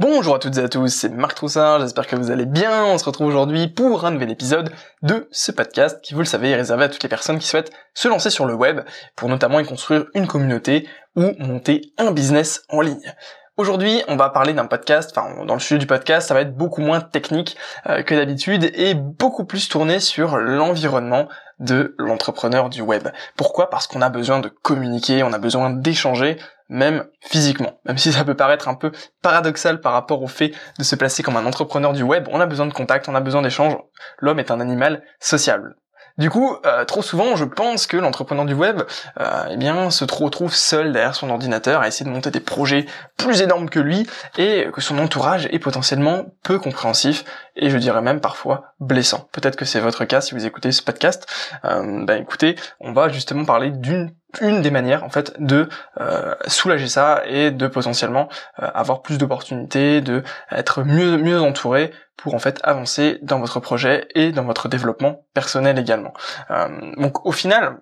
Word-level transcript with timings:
Bonjour 0.00 0.34
à 0.34 0.38
toutes 0.40 0.58
et 0.58 0.62
à 0.62 0.68
tous, 0.68 0.88
c'est 0.88 1.08
Marc 1.08 1.36
Troussard, 1.36 1.78
j'espère 1.78 2.08
que 2.08 2.16
vous 2.16 2.32
allez 2.32 2.46
bien. 2.46 2.84
On 2.84 2.98
se 2.98 3.04
retrouve 3.04 3.28
aujourd'hui 3.28 3.68
pour 3.68 4.04
un 4.04 4.10
nouvel 4.10 4.32
épisode 4.32 4.72
de 5.02 5.28
ce 5.30 5.52
podcast 5.52 6.00
qui, 6.02 6.14
vous 6.14 6.20
le 6.20 6.26
savez, 6.26 6.50
est 6.50 6.56
réservé 6.56 6.86
à 6.86 6.88
toutes 6.88 7.04
les 7.04 7.08
personnes 7.08 7.38
qui 7.38 7.46
souhaitent 7.46 7.70
se 7.94 8.08
lancer 8.08 8.28
sur 8.28 8.44
le 8.44 8.54
web 8.54 8.80
pour 9.14 9.28
notamment 9.28 9.60
y 9.60 9.64
construire 9.64 10.06
une 10.14 10.26
communauté 10.26 10.88
ou 11.14 11.30
monter 11.38 11.92
un 11.96 12.10
business 12.10 12.64
en 12.70 12.80
ligne. 12.80 13.14
Aujourd'hui, 13.56 14.02
on 14.08 14.16
va 14.16 14.30
parler 14.30 14.52
d'un 14.52 14.66
podcast, 14.66 15.16
enfin 15.16 15.44
dans 15.44 15.54
le 15.54 15.60
sujet 15.60 15.78
du 15.78 15.86
podcast, 15.86 16.26
ça 16.26 16.34
va 16.34 16.40
être 16.40 16.56
beaucoup 16.56 16.80
moins 16.80 17.00
technique 17.00 17.56
euh, 17.86 18.02
que 18.02 18.16
d'habitude 18.16 18.72
et 18.74 18.94
beaucoup 18.94 19.44
plus 19.44 19.68
tourné 19.68 20.00
sur 20.00 20.38
l'environnement 20.38 21.28
de 21.60 21.94
l'entrepreneur 21.98 22.68
du 22.68 22.82
web. 22.82 23.10
Pourquoi? 23.36 23.70
Parce 23.70 23.86
qu'on 23.86 24.02
a 24.02 24.08
besoin 24.08 24.40
de 24.40 24.48
communiquer, 24.48 25.22
on 25.22 25.32
a 25.32 25.38
besoin 25.38 25.70
d'échanger, 25.70 26.36
même 26.74 27.04
physiquement. 27.20 27.78
Même 27.86 27.98
si 27.98 28.12
ça 28.12 28.24
peut 28.24 28.34
paraître 28.34 28.68
un 28.68 28.74
peu 28.74 28.90
paradoxal 29.22 29.80
par 29.80 29.92
rapport 29.92 30.22
au 30.22 30.26
fait 30.26 30.52
de 30.78 30.82
se 30.82 30.96
placer 30.96 31.22
comme 31.22 31.36
un 31.36 31.46
entrepreneur 31.46 31.92
du 31.92 32.02
web, 32.02 32.26
on 32.32 32.40
a 32.40 32.46
besoin 32.46 32.66
de 32.66 32.72
contact, 32.72 33.08
on 33.08 33.14
a 33.14 33.20
besoin 33.20 33.42
d'échange. 33.42 33.76
L'homme 34.18 34.40
est 34.40 34.50
un 34.50 34.58
animal 34.60 35.02
sociable. 35.20 35.76
Du 36.18 36.30
coup, 36.30 36.56
euh, 36.64 36.84
trop 36.84 37.02
souvent, 37.02 37.34
je 37.34 37.44
pense 37.44 37.86
que 37.86 37.96
l'entrepreneur 37.96 38.44
du 38.44 38.54
web, 38.54 38.82
euh, 39.20 39.46
eh 39.50 39.56
bien, 39.56 39.90
se 39.90 40.04
retrouve 40.04 40.54
seul 40.54 40.92
derrière 40.92 41.14
son 41.14 41.30
ordinateur 41.30 41.80
à 41.80 41.88
essayer 41.88 42.06
de 42.06 42.14
monter 42.14 42.30
des 42.30 42.40
projets 42.40 42.86
plus 43.16 43.40
énormes 43.40 43.68
que 43.68 43.80
lui 43.80 44.06
et 44.38 44.68
que 44.72 44.80
son 44.80 44.98
entourage 44.98 45.46
est 45.46 45.58
potentiellement 45.58 46.26
peu 46.44 46.58
compréhensif 46.58 47.24
et 47.56 47.70
je 47.70 47.78
dirais 47.78 48.02
même 48.02 48.20
parfois 48.20 48.74
blessant. 48.80 49.28
Peut-être 49.32 49.56
que 49.56 49.64
c'est 49.64 49.80
votre 49.80 50.04
cas 50.04 50.20
si 50.20 50.34
vous 50.34 50.46
écoutez 50.46 50.72
ce 50.72 50.82
podcast. 50.82 51.26
Euh, 51.64 52.04
ben 52.04 52.22
écoutez, 52.22 52.56
on 52.80 52.92
va 52.92 53.08
justement 53.08 53.44
parler 53.44 53.70
d'une 53.70 54.14
une 54.40 54.62
des 54.62 54.72
manières 54.72 55.04
en 55.04 55.10
fait 55.10 55.40
de 55.40 55.68
euh, 56.00 56.34
soulager 56.48 56.88
ça 56.88 57.22
et 57.24 57.52
de 57.52 57.66
potentiellement 57.68 58.28
euh, 58.60 58.68
avoir 58.74 59.02
plus 59.02 59.16
d'opportunités, 59.16 60.00
de 60.00 60.24
être 60.50 60.82
mieux 60.82 61.16
mieux 61.18 61.40
entouré 61.40 61.92
pour 62.16 62.34
en 62.34 62.38
fait 62.38 62.60
avancer 62.62 63.18
dans 63.22 63.38
votre 63.38 63.60
projet 63.60 64.08
et 64.14 64.32
dans 64.32 64.44
votre 64.44 64.68
développement 64.68 65.24
personnel 65.34 65.78
également. 65.78 66.14
Euh, 66.50 66.68
donc 66.96 67.26
au 67.26 67.32
final, 67.32 67.80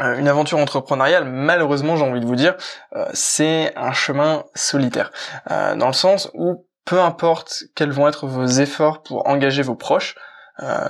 euh, 0.00 0.18
une 0.18 0.28
aventure 0.28 0.58
entrepreneuriale, 0.58 1.24
malheureusement 1.24 1.96
j'ai 1.96 2.04
envie 2.04 2.20
de 2.20 2.26
vous 2.26 2.36
dire, 2.36 2.54
euh, 2.94 3.06
c'est 3.12 3.72
un 3.76 3.92
chemin 3.92 4.44
solitaire. 4.54 5.10
dans 5.48 5.86
le 5.86 5.92
sens 5.92 6.30
où 6.34 6.66
peu 6.84 7.00
importe 7.00 7.64
quels 7.74 7.90
vont 7.90 8.08
être 8.08 8.26
vos 8.26 8.46
efforts 8.46 9.02
pour 9.02 9.28
engager 9.28 9.62
vos 9.62 9.74
proches, 9.74 10.16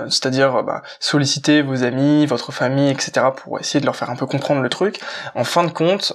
c'est-à-dire 0.08 0.62
bah, 0.64 0.82
solliciter 1.00 1.62
vos 1.62 1.84
amis, 1.84 2.26
votre 2.26 2.52
famille, 2.52 2.90
etc., 2.90 3.26
pour 3.34 3.58
essayer 3.58 3.80
de 3.80 3.86
leur 3.86 3.96
faire 3.96 4.10
un 4.10 4.16
peu 4.16 4.26
comprendre 4.26 4.60
le 4.60 4.68
truc. 4.68 5.00
En 5.34 5.44
fin 5.44 5.64
de 5.64 5.70
compte, 5.70 6.12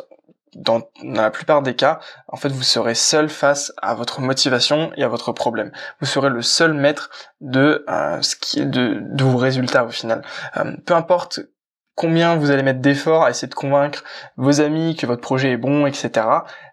dans, 0.58 0.82
la 1.04 1.30
plupart 1.30 1.62
des 1.62 1.76
cas, 1.76 2.00
en 2.28 2.36
fait, 2.36 2.50
vous 2.50 2.64
serez 2.64 2.96
seul 2.96 3.30
face 3.30 3.74
à 3.82 3.94
votre 3.94 4.22
motivation 4.22 4.92
et 4.98 5.04
à 5.04 5.08
votre 5.08 5.32
problème. 5.32 5.72
Vous 6.00 6.08
serez 6.08 6.30
le 6.30 6.42
seul 6.42 6.74
maître 6.74 7.10
de 7.42 7.86
euh, 7.90 8.22
ce 8.22 8.36
qui 8.36 8.60
est 8.60 8.66
de, 8.66 9.24
vos 9.24 9.38
résultats 9.38 9.86
au 9.86 9.90
final. 9.90 10.24
Euh, 10.58 10.76
peu 10.86 10.96
importe 10.96 11.42
combien 11.96 12.36
vous 12.36 12.52
allez 12.52 12.64
mettre 12.64 12.80
d'efforts 12.80 13.24
à 13.24 13.30
essayer 13.30 13.48
de 13.48 13.56
convaincre 13.56 14.04
vos 14.36 14.62
amis 14.62 14.96
que 14.96 15.06
votre 15.06 15.22
projet 15.22 15.52
est 15.52 15.58
bon, 15.58 15.86
etc. 15.86 16.26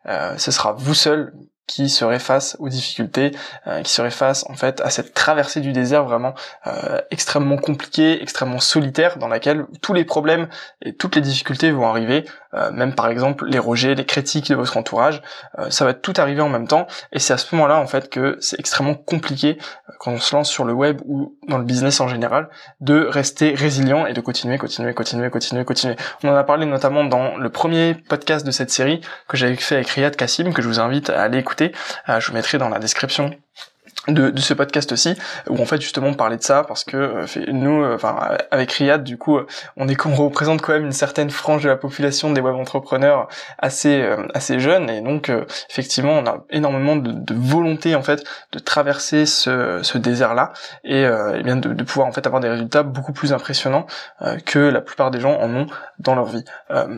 Euh, 0.07 0.37
ce 0.39 0.51
sera 0.51 0.73
vous 0.73 0.95
seul 0.95 1.35
qui 1.67 1.89
serait 1.89 2.19
face 2.19 2.57
aux 2.61 2.69
difficultés, 2.69 3.33
euh, 3.67 3.83
qui 3.83 3.91
serait 3.91 4.11
face 4.11 4.45
en 4.49 4.55
fait 4.55 4.81
à 4.81 4.91
cette 4.91 5.15
traversée 5.15 5.61
du 5.61 5.73
désert 5.73 6.05
vraiment 6.05 6.35
euh, 6.67 7.01
extrêmement 7.11 7.57
compliquée, 7.57 8.23
extrêmement 8.23 8.61
solitaire, 8.61 9.19
dans 9.19 9.29
laquelle 9.29 9.67
tous 9.81 9.95
les 9.95 10.05
problèmes 10.05 10.49
et 10.83 10.95
toutes 10.95 11.17
les 11.17 11.23
difficultés 11.23 11.71
vont 11.71 11.87
arriver, 11.87 12.25
euh, 12.55 12.71
même 12.73 12.95
par 12.95 13.09
exemple 13.09 13.47
les 13.47 13.59
rejets, 13.59 13.95
les 13.95 14.07
critiques 14.07 14.49
de 14.49 14.55
votre 14.55 14.77
entourage, 14.77 15.23
ça 15.69 15.85
va 15.85 15.95
tout 15.95 16.13
arriver 16.17 16.41
en 16.41 16.49
même 16.49 16.67
temps, 16.67 16.87
et 17.13 17.19
c'est 17.19 17.33
à 17.33 17.39
ce 17.39 17.55
moment-là 17.55 17.79
en 17.79 17.87
fait 17.87 18.11
que 18.11 18.37
c'est 18.41 18.59
extrêmement 18.59 18.95
compliqué 18.95 19.59
quand 19.99 20.13
on 20.13 20.19
se 20.19 20.35
lance 20.35 20.51
sur 20.51 20.65
le 20.65 20.73
web 20.73 21.01
ou 21.07 21.37
dans 21.49 21.59
le 21.59 21.65
business 21.65 22.01
en 22.01 22.09
général, 22.09 22.49
de 22.81 23.07
rester 23.07 23.55
résilient 23.55 24.07
et 24.07 24.13
de 24.13 24.21
continuer, 24.21 24.59
continuer, 24.59 24.95
continuer, 24.95 25.31
continuer, 25.31 25.65
continuer. 25.65 25.97
On 26.23 26.29
en 26.29 26.35
a 26.35 26.45
parlé 26.45 26.67
notamment 26.67 27.05
dans 27.05 27.37
le 27.37 27.49
premier 27.51 27.95
podcast 27.95 28.47
de 28.47 28.51
cette 28.51 28.71
série 28.71 29.01
que 29.29 29.37
j'avais 29.37 29.57
fait 29.57 29.77
avec 29.77 29.89
Riyad 29.89 30.17
Kassim, 30.17 30.53
que 30.53 30.63
je 30.63 30.69
vous 30.69 30.81
invite 30.81 31.11
à 31.11 31.23
aller 31.23 31.39
écouter. 31.39 31.73
Euh, 32.09 32.21
je 32.21 32.29
vous 32.29 32.35
mettrai 32.35 32.59
dans 32.59 32.69
la 32.69 32.79
description 32.79 33.31
de, 34.09 34.41
ce 34.41 34.55
podcast 34.55 34.93
aussi 34.93 35.17
où 35.49 35.61
en 35.61 35.65
fait 35.65 35.81
justement 35.81 36.09
on 36.09 36.29
de 36.29 36.43
ça 36.43 36.65
parce 36.65 36.85
que 36.85 36.97
euh, 36.97 37.27
nous 37.49 37.83
euh, 37.83 37.97
avec 38.51 38.73
Riyad 38.73 39.03
du 39.03 39.17
coup 39.17 39.39
on 39.77 39.89
est 39.89 39.95
qu'on 40.05 40.15
représente 40.15 40.61
quand 40.63 40.73
même 40.73 40.85
une 40.85 40.93
certaine 40.93 41.31
frange 41.31 41.63
de 41.63 41.69
la 41.69 41.77
population 41.77 42.33
des 42.33 42.41
web 42.41 42.55
entrepreneurs 42.55 43.29
assez 43.59 44.07
assez 44.35 44.61
jeunes. 44.61 44.91
Et 44.91 45.01
donc 45.01 45.31
effectivement 45.71 46.13
on 46.13 46.27
a 46.27 46.45
énormément 46.51 46.97
de, 46.97 47.35
volonté 47.35 47.95
en 47.95 48.03
fait 48.03 48.25
de 48.53 48.59
traverser 48.59 49.27
ce, 49.27 49.81
ce 49.83 49.99
désert 49.99 50.35
là 50.35 50.53
et, 50.85 51.03
et 51.03 51.43
bien 51.43 51.57
de, 51.57 51.73
de, 51.73 51.85
pouvoir 51.85 52.09
en 52.09 52.13
fait 52.13 52.27
avoir 52.27 52.41
des 52.41 52.49
résultats 52.49 52.83
beaucoup 52.83 53.13
plus 53.13 53.33
impressionnants 53.33 53.87
que 54.45 54.59
la 54.59 54.81
plupart 54.81 55.11
des 55.11 55.21
gens 55.21 55.39
en 55.39 55.55
ont 55.55 55.67
dans 55.99 56.15
leur 56.15 56.27
vie. 56.27 56.45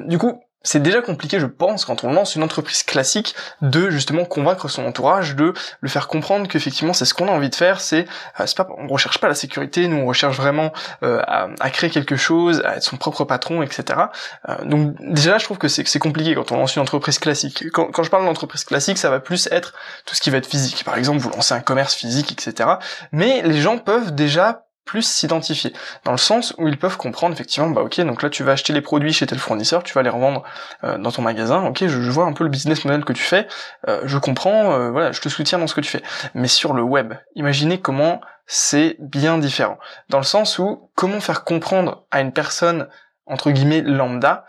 Du 0.07 0.19
coup 0.19 0.41
c'est 0.67 0.83
déjà 0.83 1.01
compliqué, 1.01 1.39
je 1.39 1.47
pense, 1.47 1.85
quand 1.85 2.03
on 2.03 2.13
lance 2.13 2.35
une 2.35 2.43
entreprise 2.43 2.83
classique, 2.83 3.35
de 3.63 3.89
justement 3.89 4.25
convaincre 4.25 4.69
son 4.69 4.85
entourage, 4.85 5.37
de 5.37 5.55
le 5.81 5.89
faire 5.89 6.09
comprendre 6.09 6.49
qu'effectivement 6.49 6.93
c'est 6.93 7.05
ce 7.05 7.15
qu'on 7.15 7.29
a 7.29 7.31
envie 7.31 7.51
de 7.51 7.55
faire. 7.55 7.81
C'est, 7.81 8.07
euh, 8.41 8.47
pas, 8.57 8.67
on 8.77 8.89
recherche 8.89 9.19
pas 9.19 9.29
la 9.29 9.37
sécurité, 9.37 9.87
nous 9.87 9.99
on 9.99 10.07
recherche 10.07 10.37
vraiment 10.37 10.73
euh, 11.05 11.23
à, 11.27 11.71
créer 11.71 11.91
quelque 11.91 12.17
chose, 12.17 12.63
à 12.65 12.77
être 12.77 12.83
son 12.83 12.97
propre 12.97 13.25
patron, 13.25 13.63
etc. 13.63 14.01
Euh, 14.49 14.65
donc 14.65 14.97
déjà, 15.01 15.39
je 15.39 15.45
trouve 15.45 15.59
que 15.59 15.69
c'est, 15.69 15.85
compliqué 16.01 16.35
quand 16.35 16.53
on 16.53 16.57
lance 16.57 16.77
une 16.77 16.83
entreprise 16.83 17.19
classique. 17.19 17.71
Quand 17.71 18.03
je 18.03 18.11
parle 18.11 18.25
d'entreprise 18.25 18.65
classique, 18.65 18.99
ça 18.99 19.09
va 19.09 19.21
plus 19.21 19.49
être 19.53 19.73
tout 20.05 20.15
ce 20.15 20.21
qui 20.21 20.31
va 20.31 20.39
être 20.39 20.47
physique. 20.47 20.85
Par 20.85 20.99
exemple, 20.99 21.19
vous 21.19 21.31
lancez 21.31 21.55
un 21.55 21.61
commerce 21.61 21.95
physique, 21.95 22.33
etc. 22.33 22.69
Mais 23.13 23.43
les 23.43 23.61
gens 23.61 23.79
peuvent 23.79 24.15
déjà 24.15 24.66
plus 24.87 25.03
s'identifier. 25.03 25.75
Dans 26.05 26.13
le 26.13 26.17
sens 26.17 26.55
où 26.57 26.69
ils 26.69 26.79
peuvent 26.79 26.97
comprendre 26.97 27.35
effectivement 27.35 27.69
bah 27.69 27.83
ok 27.83 28.01
donc 28.01 28.23
là 28.23 28.31
tu 28.31 28.43
vas 28.43 28.53
acheter 28.53 28.73
les 28.73 28.81
produits 28.81 29.13
chez 29.13 29.27
tel 29.27 29.39
fournisseur 29.39 29.83
tu 29.83 29.93
vas 29.93 30.03
les 30.03 30.09
revendre 30.09 30.45
euh, 30.85 30.97
dans 30.97 31.11
ton 31.11 31.23
magasin 31.23 31.65
ok 31.65 31.87
je, 31.87 32.11
vois 32.11 32.25
un 32.25 32.33
peu 32.33 32.45
le 32.45 32.51
business 32.51 32.85
model 32.85 33.05
que 33.05 33.13
tu 33.13 33.23
fais 33.23 33.49
euh, 33.89 34.03
je 34.05 34.17
comprends 34.17 34.73
euh, 34.73 34.91
voilà 34.91 35.13
je 35.13 35.21
te 35.21 35.29
soutiens 35.29 35.59
dans 35.59 35.67
ce 35.67 35.75
que 35.75 35.81
tu 35.83 35.91
fais. 35.91 36.03
Mais 36.35 36.49
sur 36.49 36.73
le 36.73 36.83
web 36.83 37.15
imaginez 37.35 37.81
comment 37.81 38.21
c'est 38.49 38.97
bien 39.01 39.39
différent. 39.39 39.77
Dans 40.09 40.19
le 40.19 40.25
sens 40.25 40.61
où 40.61 40.89
comment 40.95 41.21
faire 41.21 41.43
comprendre 41.43 42.07
à 42.13 42.21
une 42.21 42.33
personne 42.33 42.87
entre 43.27 43.51
guillemets 43.51 43.83
lambda 43.83 44.45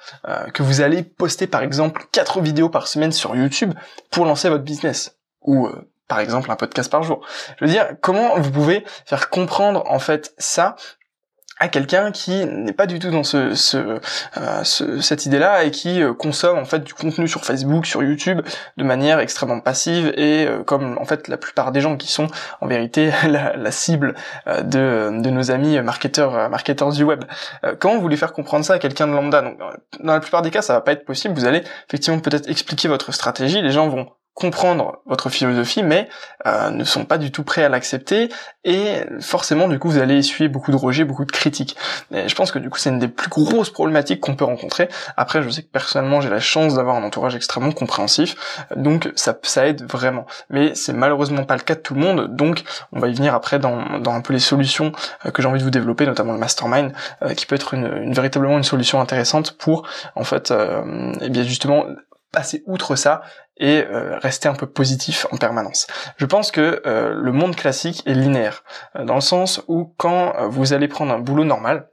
que 0.54 0.62
vous 0.62 0.82
allez 0.82 1.02
poster 1.02 1.48
par 1.48 1.64
exemple 1.64 2.06
quatre 2.12 2.42
vidéos 2.42 2.70
par 2.70 2.88
semaine 2.88 3.12
sur 3.12 3.36
YouTube 3.36 3.74
pour 4.12 4.26
lancer 4.26 4.50
votre 4.50 4.64
business? 4.64 5.18
Ou 5.42 5.68
par 6.08 6.20
exemple 6.20 6.52
un 6.52 6.56
podcast 6.56 6.92
par 6.92 7.04
jour. 7.04 7.26
Je 7.60 7.66
veux 7.66 7.72
dire, 7.72 7.88
comment 8.02 8.38
vous 8.40 8.52
pouvez 8.52 8.84
faire 9.06 9.30
comprendre 9.30 9.84
en 9.88 10.00
fait 10.00 10.34
ça 10.38 10.76
à 11.60 11.68
quelqu'un 11.70 12.12
qui 12.12 12.46
n'est 12.46 12.74
pas 12.74 12.86
du 12.86 13.00
tout 13.00 13.10
dans 13.10 13.24
ce, 13.24 13.56
ce, 13.56 14.00
euh, 14.38 14.64
cette 14.64 15.26
idée-là 15.26 15.64
et 15.64 15.72
qui 15.72 16.02
euh, 16.02 16.14
consomme 16.14 16.58
en 16.58 16.66
fait 16.66 16.84
du 16.84 16.94
contenu 16.94 17.28
sur 17.28 17.46
Facebook, 17.46 17.86
sur 17.86 18.04
YouTube 18.04 18.42
de 18.78 18.84
manière 18.84 19.20
extrêmement 19.20 19.60
passive 19.60 20.14
et 20.16 20.46
euh, 20.46 20.64
comme 20.64 20.98
en 21.00 21.06
fait 21.06 21.28
la 21.28 21.38
plupart 21.38 21.72
des 21.72 21.82
gens 21.82 21.98
qui 21.98 22.12
sont 22.12 22.28
en 22.62 22.68
vérité 22.68 23.12
la, 23.28 23.72
cible 23.72 24.16
de, 24.46 25.22
de 25.22 25.30
nos 25.30 25.52
amis 25.52 25.80
marketeurs 25.82 26.50
marketeurs 26.50 26.92
du 26.92 27.04
web. 27.04 27.24
comment 27.80 27.98
vous 28.00 28.16
faire 28.16 28.34
comprendre 28.34 28.64
ça 28.64 28.74
à 28.74 28.80
quelqu'un 28.80 29.08
de 29.08 29.14
lambda? 29.14 29.42
Donc 29.42 29.58
dans 30.00 30.14
la 30.14 30.20
plupart 30.20 30.42
des 30.42 30.52
cas 30.52 30.62
ça 30.62 30.74
va 30.74 30.82
pas 30.82 30.94
être 30.94 31.06
possible. 31.06 31.34
Vous 31.34 31.46
allez 31.46 31.64
effectivement 31.88 32.20
peut-être 32.20 32.50
expliquer 32.50 32.88
votre 32.88 33.12
stratégie, 33.12 33.62
les 33.62 33.72
gens 33.72 33.88
vont 33.90 34.08
comprendre 34.38 35.00
votre 35.08 35.32
philosophie, 35.32 35.82
mais 35.82 36.08
euh, 36.46 36.70
ne 36.70 36.84
sont 36.84 37.06
pas 37.06 37.18
du 37.18 37.32
tout 37.32 37.42
prêts 37.42 37.64
à 37.64 37.70
l'accepter, 37.70 38.30
et 38.64 39.02
forcément, 39.20 39.68
du 39.68 39.80
coup, 39.80 39.90
vous 39.90 39.98
allez 39.98 40.20
essuyer 40.20 40.48
beaucoup 40.48 40.70
de 40.70 40.76
rejets, 40.76 41.06
beaucoup 41.06 41.26
de 41.26 41.32
critiques. 41.32 41.76
Je 42.12 42.36
pense 42.36 42.52
que 42.52 42.60
du 42.60 42.70
coup, 42.70 42.78
c'est 42.78 42.92
une 42.92 43.00
des 43.00 43.08
plus 43.08 43.30
grosses 43.30 43.72
problématiques 43.72 44.22
qu'on 44.22 44.36
peut 44.36 44.46
rencontrer. 44.46 44.90
Après, 45.16 45.42
je 45.42 45.50
sais 45.50 45.64
que 45.64 45.72
personnellement, 45.72 46.22
j'ai 46.22 46.30
la 46.30 46.40
chance 46.40 46.76
d'avoir 46.76 46.98
un 46.98 47.04
entourage 47.04 47.36
extrêmement 47.36 47.72
compréhensif, 47.72 48.36
donc 48.76 49.12
ça, 49.16 49.36
ça 49.42 49.66
aide 49.66 49.84
vraiment. 49.90 50.28
Mais 50.52 50.76
c'est 50.76 50.94
malheureusement 50.94 51.44
pas 51.44 51.56
le 51.56 51.62
cas 51.62 51.74
de 51.74 51.80
tout 51.80 51.96
le 51.96 52.02
monde, 52.02 52.36
donc 52.36 52.64
on 52.92 53.00
va 53.00 53.08
y 53.08 53.16
venir 53.16 53.34
après 53.34 53.58
dans, 53.58 53.98
dans 53.98 54.14
un 54.14 54.22
peu 54.22 54.34
les 54.34 54.40
solutions 54.40 54.92
euh, 55.26 55.32
que 55.32 55.42
j'ai 55.42 55.48
envie 55.48 55.60
de 55.60 55.64
vous 55.64 55.72
développer, 55.72 56.06
notamment 56.06 56.34
le 56.34 56.40
mastermind, 56.40 56.94
euh, 57.24 57.34
qui 57.34 57.48
peut 57.48 57.56
être 57.56 57.74
une, 57.74 57.88
une, 58.04 58.14
véritablement 58.14 58.58
une 58.58 58.64
solution 58.64 59.02
intéressante 59.02 59.58
pour, 59.58 59.88
en 60.14 60.24
fait, 60.24 60.52
euh, 60.52 61.12
eh 61.22 61.30
bien 61.30 61.42
justement 61.42 61.86
passer 62.32 62.64
outre 62.66 62.96
ça 62.96 63.22
et 63.58 63.84
euh, 63.86 64.18
rester 64.20 64.48
un 64.48 64.54
peu 64.54 64.68
positif 64.68 65.26
en 65.32 65.38
permanence. 65.38 65.88
Je 66.18 66.26
pense 66.26 66.52
que 66.52 66.82
euh, 66.86 67.14
le 67.14 67.32
monde 67.32 67.56
classique 67.56 68.04
est 68.06 68.14
linéaire, 68.14 68.64
euh, 68.96 69.06
dans 69.06 69.16
le 69.16 69.22
sens 69.22 69.64
où 69.68 69.94
quand 69.98 70.48
vous 70.48 70.74
allez 70.74 70.88
prendre 70.88 71.14
un 71.14 71.20
boulot 71.20 71.44
normal, 71.44 71.90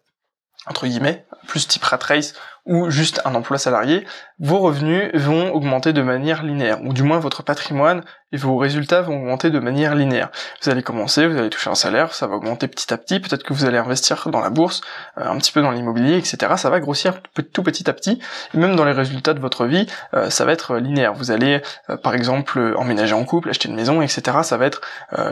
entre 0.66 0.86
guillemets, 0.86 1.26
plus 1.46 1.66
type 1.66 1.84
rat 1.84 1.98
race 2.02 2.34
ou 2.66 2.90
juste 2.90 3.20
un 3.24 3.34
emploi 3.34 3.58
salarié, 3.58 4.06
vos 4.38 4.58
revenus 4.58 5.10
vont 5.14 5.52
augmenter 5.52 5.92
de 5.92 6.02
manière 6.02 6.42
linéaire, 6.42 6.82
ou 6.82 6.92
du 6.92 7.02
moins 7.02 7.18
votre 7.18 7.42
patrimoine 7.42 8.02
et 8.32 8.36
vos 8.36 8.56
résultats 8.56 9.02
vont 9.02 9.16
augmenter 9.16 9.50
de 9.50 9.58
manière 9.58 9.94
linéaire. 9.94 10.30
Vous 10.62 10.70
allez 10.70 10.82
commencer, 10.82 11.26
vous 11.26 11.36
allez 11.36 11.50
toucher 11.50 11.70
un 11.70 11.74
salaire, 11.74 12.14
ça 12.14 12.26
va 12.26 12.36
augmenter 12.36 12.66
petit 12.66 12.92
à 12.92 12.96
petit, 12.96 13.20
peut-être 13.20 13.44
que 13.44 13.52
vous 13.52 13.64
allez 13.64 13.78
investir 13.78 14.28
dans 14.30 14.40
la 14.40 14.50
bourse, 14.50 14.80
euh, 15.18 15.28
un 15.28 15.36
petit 15.36 15.52
peu 15.52 15.62
dans 15.62 15.70
l'immobilier, 15.70 16.16
etc. 16.16 16.54
Ça 16.56 16.70
va 16.70 16.80
grossir 16.80 17.20
tout 17.52 17.62
petit 17.62 17.88
à 17.88 17.92
petit, 17.92 18.18
et 18.54 18.58
même 18.58 18.76
dans 18.76 18.84
les 18.84 18.92
résultats 18.92 19.34
de 19.34 19.40
votre 19.40 19.66
vie, 19.66 19.86
euh, 20.14 20.30
ça 20.30 20.44
va 20.44 20.52
être 20.52 20.76
linéaire. 20.76 21.12
Vous 21.14 21.30
allez, 21.30 21.60
euh, 21.90 21.96
par 21.96 22.14
exemple, 22.14 22.74
emménager 22.76 23.14
en 23.14 23.24
couple, 23.24 23.50
acheter 23.50 23.68
une 23.68 23.76
maison, 23.76 24.02
etc. 24.02 24.38
Ça 24.42 24.56
va 24.56 24.66
être 24.66 24.80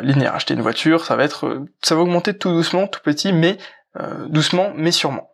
linéaire. 0.02 0.34
Acheter 0.34 0.54
une 0.54 0.62
voiture, 0.62 1.04
ça 1.04 1.16
va 1.16 1.24
être, 1.24 1.64
ça 1.82 1.94
va 1.94 2.02
augmenter 2.02 2.36
tout 2.36 2.52
doucement, 2.52 2.86
tout 2.86 3.00
petit, 3.02 3.32
mais 3.32 3.58
doucement, 4.28 4.72
mais 4.74 4.92
sûrement. 4.92 5.31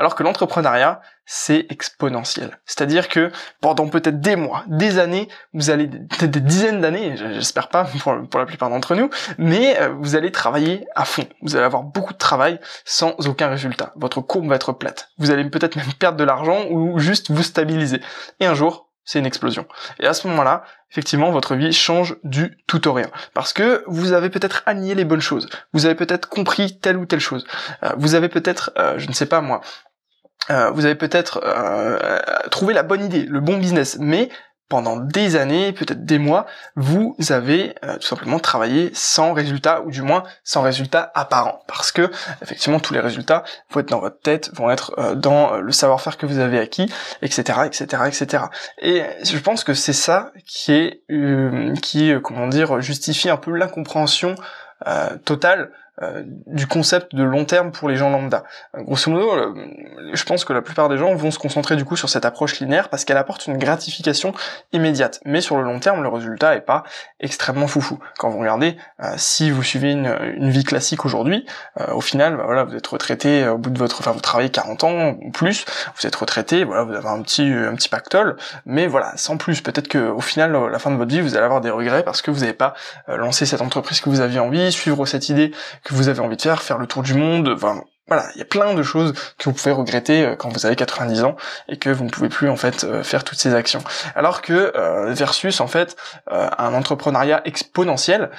Alors 0.00 0.14
que 0.14 0.22
l'entrepreneuriat, 0.22 1.02
c'est 1.26 1.66
exponentiel. 1.68 2.58
C'est-à-dire 2.64 3.06
que 3.10 3.30
pendant 3.60 3.86
peut-être 3.86 4.18
des 4.18 4.34
mois, 4.34 4.64
des 4.66 4.98
années, 4.98 5.28
vous 5.52 5.68
allez 5.68 5.88
peut-être 5.88 6.30
des 6.30 6.40
dizaines 6.40 6.80
d'années, 6.80 7.18
j'espère 7.18 7.68
pas 7.68 7.84
pour, 8.00 8.38
la 8.38 8.46
plupart 8.46 8.70
d'entre 8.70 8.94
nous, 8.94 9.10
mais 9.36 9.78
euh, 9.78 9.90
vous 10.00 10.16
allez 10.16 10.32
travailler 10.32 10.86
à 10.94 11.04
fond. 11.04 11.26
Vous 11.42 11.54
allez 11.54 11.66
avoir 11.66 11.82
beaucoup 11.82 12.14
de 12.14 12.18
travail 12.18 12.58
sans 12.86 13.10
aucun 13.28 13.48
résultat. 13.48 13.92
Votre 13.96 14.22
courbe 14.22 14.48
va 14.48 14.54
être 14.54 14.72
plate. 14.72 15.10
Vous 15.18 15.30
allez 15.30 15.44
peut-être 15.50 15.76
même 15.76 15.92
perdre 15.98 16.16
de 16.16 16.24
l'argent 16.24 16.64
ou 16.70 16.98
juste 16.98 17.30
vous 17.30 17.42
stabiliser. 17.42 18.00
Et 18.40 18.46
un 18.46 18.54
jour, 18.54 18.90
c'est 19.04 19.18
une 19.18 19.26
explosion. 19.26 19.66
Et 19.98 20.06
à 20.06 20.14
ce 20.14 20.28
moment-là, 20.28 20.62
effectivement, 20.90 21.30
votre 21.30 21.56
vie 21.56 21.72
change 21.72 22.16
du 22.22 22.58
tout 22.66 22.86
au 22.86 22.92
rien. 22.92 23.10
Parce 23.34 23.52
que 23.52 23.82
vous 23.86 24.12
avez 24.12 24.30
peut-être 24.30 24.62
aligné 24.66 24.94
les 24.94 25.04
bonnes 25.04 25.20
choses. 25.20 25.48
Vous 25.72 25.86
avez 25.86 25.94
peut-être 25.94 26.28
compris 26.28 26.78
telle 26.78 26.96
ou 26.96 27.06
telle 27.06 27.20
chose. 27.20 27.44
Euh, 27.82 27.90
vous 27.96 28.14
avez 28.14 28.28
peut-être, 28.28 28.72
euh, 28.78 28.98
je 28.98 29.08
ne 29.08 29.12
sais 29.12 29.26
pas 29.26 29.40
moi, 29.40 29.62
euh, 30.48 30.70
vous 30.70 30.84
avez 30.84 30.94
peut-être 30.94 31.40
trouvé 32.50 32.74
la 32.74 32.82
bonne 32.82 33.04
idée, 33.04 33.24
le 33.24 33.40
bon 33.40 33.58
business, 33.58 33.98
mais 34.00 34.30
pendant 34.70 34.96
des 34.96 35.34
années, 35.34 35.72
peut-être 35.72 36.04
des 36.06 36.18
mois, 36.18 36.46
vous 36.76 37.16
avez 37.30 37.74
euh, 37.84 37.96
tout 37.96 38.06
simplement 38.06 38.38
travaillé 38.38 38.92
sans 38.94 39.32
résultat, 39.32 39.82
ou 39.82 39.90
du 39.90 40.00
moins 40.00 40.22
sans 40.44 40.62
résultat 40.62 41.10
apparent. 41.14 41.60
Parce 41.66 41.90
que, 41.90 42.08
effectivement, 42.40 42.78
tous 42.78 42.94
les 42.94 43.00
résultats 43.00 43.42
vont 43.70 43.80
être 43.80 43.88
dans 43.88 43.98
votre 43.98 44.20
tête, 44.20 44.50
vont 44.54 44.70
être 44.70 44.94
euh, 44.98 45.16
dans 45.16 45.54
euh, 45.54 45.60
le 45.60 45.72
savoir-faire 45.72 46.16
que 46.16 46.24
vous 46.24 46.38
avez 46.38 46.60
acquis, 46.60 46.90
etc., 47.20 47.62
etc., 47.66 48.02
etc. 48.06 48.44
Et 48.80 49.02
je 49.24 49.38
pense 49.38 49.64
que 49.64 49.74
c'est 49.74 49.92
ça 49.92 50.30
qui 50.46 50.72
est, 50.72 51.02
qui, 51.82 52.12
comment 52.22 52.46
dire, 52.46 52.80
justifie 52.80 53.28
un 53.28 53.36
peu 53.36 53.50
l'incompréhension 53.50 54.36
totale 55.26 55.60
euh, 55.62 55.66
du 56.46 56.66
concept 56.66 57.14
de 57.14 57.22
long 57.22 57.44
terme 57.44 57.72
pour 57.72 57.88
les 57.88 57.96
gens 57.96 58.10
lambda. 58.10 58.44
Euh, 58.74 58.82
grosso 58.82 59.10
modo, 59.10 59.32
euh, 59.32 59.54
je 60.12 60.24
pense 60.24 60.44
que 60.44 60.52
la 60.52 60.62
plupart 60.62 60.88
des 60.88 60.96
gens 60.96 61.14
vont 61.14 61.30
se 61.30 61.38
concentrer 61.38 61.76
du 61.76 61.84
coup 61.84 61.96
sur 61.96 62.08
cette 62.08 62.24
approche 62.24 62.58
linéaire 62.60 62.88
parce 62.88 63.04
qu'elle 63.04 63.18
apporte 63.18 63.46
une 63.46 63.58
gratification 63.58 64.32
immédiate. 64.72 65.20
Mais 65.26 65.40
sur 65.40 65.58
le 65.58 65.62
long 65.62 65.78
terme, 65.78 66.02
le 66.02 66.08
résultat 66.08 66.56
est 66.56 66.62
pas 66.62 66.84
extrêmement 67.20 67.66
foufou. 67.66 67.98
Quand 68.18 68.30
vous 68.30 68.38
regardez, 68.38 68.76
si 69.16 69.50
vous 69.50 69.62
suivez 69.62 69.92
une, 69.92 70.50
vie 70.50 70.64
classique 70.64 71.04
aujourd'hui, 71.04 71.46
au 71.92 72.00
final, 72.00 72.36
bah, 72.36 72.44
voilà, 72.46 72.64
vous 72.64 72.74
êtes 72.74 72.86
retraité 72.86 73.46
au 73.46 73.58
bout 73.58 73.70
de 73.70 73.78
votre, 73.78 74.00
enfin 74.00 74.12
vous 74.12 74.20
travaillez 74.20 74.50
40 74.50 74.84
ans 74.84 75.16
ou 75.20 75.30
plus, 75.30 75.64
vous 75.96 76.06
êtes 76.06 76.16
retraité, 76.16 76.64
voilà, 76.64 76.84
vous 76.84 76.94
avez 76.94 77.08
un 77.08 77.22
petit 77.22 77.42
un 77.42 77.74
petit 77.74 77.88
pactole, 77.88 78.36
mais 78.64 78.86
voilà, 78.86 79.12
sans 79.16 79.36
plus. 79.36 79.60
Peut-être 79.60 79.88
que 79.88 79.98
au 79.98 80.20
final, 80.20 80.52
la 80.52 80.78
fin 80.78 80.90
de 80.90 80.96
votre 80.96 81.10
vie, 81.10 81.20
vous 81.20 81.36
allez 81.36 81.44
avoir 81.44 81.60
des 81.60 81.70
regrets 81.70 82.02
parce 82.02 82.22
que 82.22 82.30
vous 82.30 82.40
n'avez 82.40 82.54
pas 82.54 82.74
lancé 83.08 83.46
cette 83.46 83.60
entreprise 83.60 84.00
que 84.00 84.08
vous 84.08 84.20
aviez 84.20 84.40
envie, 84.40 84.72
suivre 84.72 85.04
cette 85.06 85.28
idée 85.28 85.52
que 85.84 85.89
vous 85.94 86.08
avez 86.08 86.20
envie 86.20 86.36
de 86.36 86.42
faire, 86.42 86.62
faire 86.62 86.78
le 86.78 86.86
tour 86.86 87.02
du 87.02 87.14
monde, 87.14 87.56
voilà, 88.10 88.26
il 88.34 88.38
y 88.40 88.42
a 88.42 88.44
plein 88.44 88.74
de 88.74 88.82
choses 88.82 89.14
que 89.38 89.44
vous 89.44 89.52
pouvez 89.52 89.70
regretter 89.70 90.26
euh, 90.26 90.34
quand 90.34 90.48
vous 90.48 90.66
avez 90.66 90.74
90 90.74 91.22
ans 91.22 91.36
et 91.68 91.78
que 91.78 91.90
vous 91.90 92.02
ne 92.02 92.10
pouvez 92.10 92.28
plus 92.28 92.48
en 92.48 92.56
fait 92.56 92.82
euh, 92.82 93.04
faire 93.04 93.22
toutes 93.22 93.38
ces 93.38 93.54
actions. 93.54 93.84
Alors 94.16 94.42
que 94.42 94.72
euh, 94.76 95.12
versus 95.14 95.60
en 95.60 95.68
fait 95.68 95.96
un 96.28 96.74
entrepreneuriat 96.74 97.40
exponentiel 97.44 98.30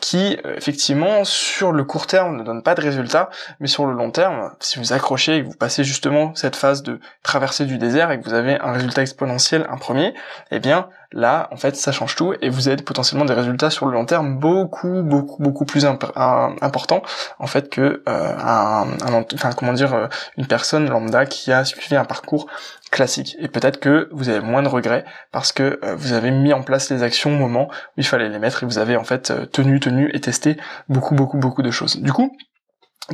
qui 0.00 0.38
effectivement 0.44 1.24
sur 1.24 1.72
le 1.72 1.84
court 1.84 2.06
terme 2.06 2.36
ne 2.36 2.44
donne 2.44 2.62
pas 2.62 2.74
de 2.74 2.80
résultats, 2.80 3.30
mais 3.60 3.66
sur 3.66 3.86
le 3.86 3.92
long 3.92 4.10
terme, 4.10 4.52
si 4.60 4.78
vous 4.78 4.92
accrochez 4.92 5.36
et 5.36 5.42
que 5.42 5.48
vous 5.48 5.56
passez 5.56 5.84
justement 5.84 6.34
cette 6.34 6.56
phase 6.56 6.82
de 6.82 7.00
traversée 7.22 7.64
du 7.64 7.78
désert 7.78 8.10
et 8.10 8.20
que 8.20 8.24
vous 8.24 8.34
avez 8.34 8.58
un 8.60 8.72
résultat 8.72 9.02
exponentiel, 9.02 9.66
un 9.70 9.76
premier, 9.76 10.14
eh 10.50 10.60
bien 10.60 10.88
là 11.12 11.48
en 11.52 11.56
fait 11.56 11.76
ça 11.76 11.92
change 11.92 12.16
tout 12.16 12.34
et 12.40 12.48
vous 12.48 12.68
avez 12.68 12.76
potentiellement 12.82 13.24
des 13.24 13.34
résultats 13.34 13.70
sur 13.70 13.86
le 13.86 13.92
long 13.92 14.04
terme 14.04 14.38
beaucoup 14.38 15.02
beaucoup 15.02 15.42
beaucoup 15.42 15.64
plus 15.64 15.84
importants 15.86 17.02
en 17.38 17.46
fait 17.46 17.68
que 17.68 18.02
un, 18.06 18.86
un 19.04 19.24
enfin 19.34 19.50
comment 19.56 19.72
dire, 19.72 19.94
euh, 19.94 20.06
une 20.36 20.46
personne 20.46 20.88
lambda 20.88 21.26
qui 21.26 21.52
a 21.52 21.64
suivi 21.64 21.96
un 21.96 22.04
parcours 22.04 22.46
classique. 22.90 23.36
Et 23.40 23.48
peut-être 23.48 23.80
que 23.80 24.08
vous 24.12 24.28
avez 24.28 24.40
moins 24.40 24.62
de 24.62 24.68
regrets 24.68 25.04
parce 25.32 25.52
que 25.52 25.80
euh, 25.82 25.94
vous 25.96 26.12
avez 26.12 26.30
mis 26.30 26.52
en 26.52 26.62
place 26.62 26.90
les 26.90 27.02
actions 27.02 27.34
au 27.34 27.38
moment 27.38 27.68
où 27.70 27.98
il 27.98 28.06
fallait 28.06 28.28
les 28.28 28.38
mettre 28.38 28.62
et 28.62 28.66
vous 28.66 28.78
avez 28.78 28.96
en 28.96 29.04
fait 29.04 29.30
euh, 29.30 29.46
tenu, 29.46 29.80
tenu 29.80 30.10
et 30.14 30.20
testé 30.20 30.56
beaucoup, 30.88 31.14
beaucoup, 31.14 31.38
beaucoup 31.38 31.62
de 31.62 31.70
choses. 31.70 32.00
Du 32.00 32.12
coup, 32.12 32.36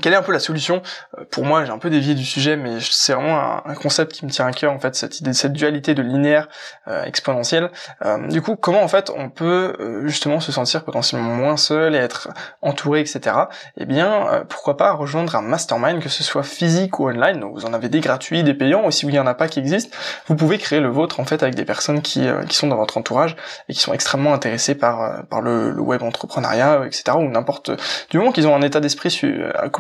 quelle 0.00 0.14
est 0.14 0.16
un 0.16 0.22
peu 0.22 0.32
la 0.32 0.38
solution? 0.38 0.82
Euh, 1.18 1.24
Pour 1.30 1.44
moi, 1.44 1.64
j'ai 1.64 1.70
un 1.70 1.78
peu 1.78 1.90
dévié 1.90 2.14
du 2.14 2.24
sujet, 2.24 2.56
mais 2.56 2.78
c'est 2.80 3.12
vraiment 3.12 3.66
un, 3.66 3.74
concept 3.74 4.12
qui 4.12 4.24
me 4.24 4.30
tient 4.30 4.46
à 4.46 4.52
cœur 4.52 4.72
en 4.72 4.78
fait, 4.78 4.94
cette 4.94 5.20
idée, 5.20 5.32
cette 5.32 5.52
dualité 5.52 5.94
de 5.94 6.02
linéaire 6.02 6.48
euh, 6.88 7.04
exponentielle. 7.04 7.70
Euh, 8.04 8.28
du 8.28 8.40
coup, 8.40 8.54
comment 8.54 8.82
en 8.82 8.88
fait 8.88 9.10
on 9.14 9.28
peut 9.28 10.02
justement 10.04 10.40
se 10.40 10.52
sentir 10.52 10.84
potentiellement 10.84 11.34
moins 11.34 11.56
seul 11.56 11.94
et 11.94 11.98
être 11.98 12.28
entouré, 12.60 13.00
etc. 13.00 13.36
Eh 13.76 13.84
bien, 13.84 14.44
pourquoi 14.48 14.76
pas 14.76 14.92
rejoindre 14.92 15.34
un 15.34 15.42
mastermind, 15.42 16.00
que 16.00 16.08
ce 16.08 16.22
soit 16.22 16.42
physique 16.42 16.98
ou 17.00 17.08
online. 17.08 17.40
Donc, 17.40 17.54
vous 17.54 17.64
en 17.64 17.72
avez 17.72 17.88
des 17.88 18.00
gratuits, 18.00 18.42
des 18.42 18.54
payants, 18.54 18.86
ou 18.86 18.90
si 18.90 19.04
vous 19.04 19.10
n'y 19.10 19.18
en 19.18 19.26
a 19.26 19.34
pas 19.34 19.48
qui 19.48 19.58
existent, 19.58 19.96
vous 20.26 20.36
pouvez 20.36 20.58
créer 20.58 20.80
le 20.80 20.88
vôtre 20.88 21.20
en 21.20 21.24
fait 21.24 21.42
avec 21.42 21.54
des 21.54 21.64
personnes 21.64 22.02
qui 22.02 22.26
qui 22.48 22.56
sont 22.56 22.68
dans 22.68 22.76
votre 22.76 22.98
entourage 22.98 23.36
et 23.68 23.72
qui 23.72 23.80
sont 23.80 23.92
extrêmement 23.92 24.32
intéressées 24.32 24.74
par 24.74 25.24
par 25.26 25.40
le, 25.40 25.70
le 25.70 25.80
web 25.80 26.02
entrepreneuriat, 26.02 26.82
etc. 26.86 27.16
Ou 27.16 27.28
n'importe 27.28 27.70
du 28.10 28.18
moment 28.18 28.32
qu'ils 28.32 28.46
ont 28.46 28.54
un 28.54 28.62
état 28.62 28.80
d'esprit 28.80 29.10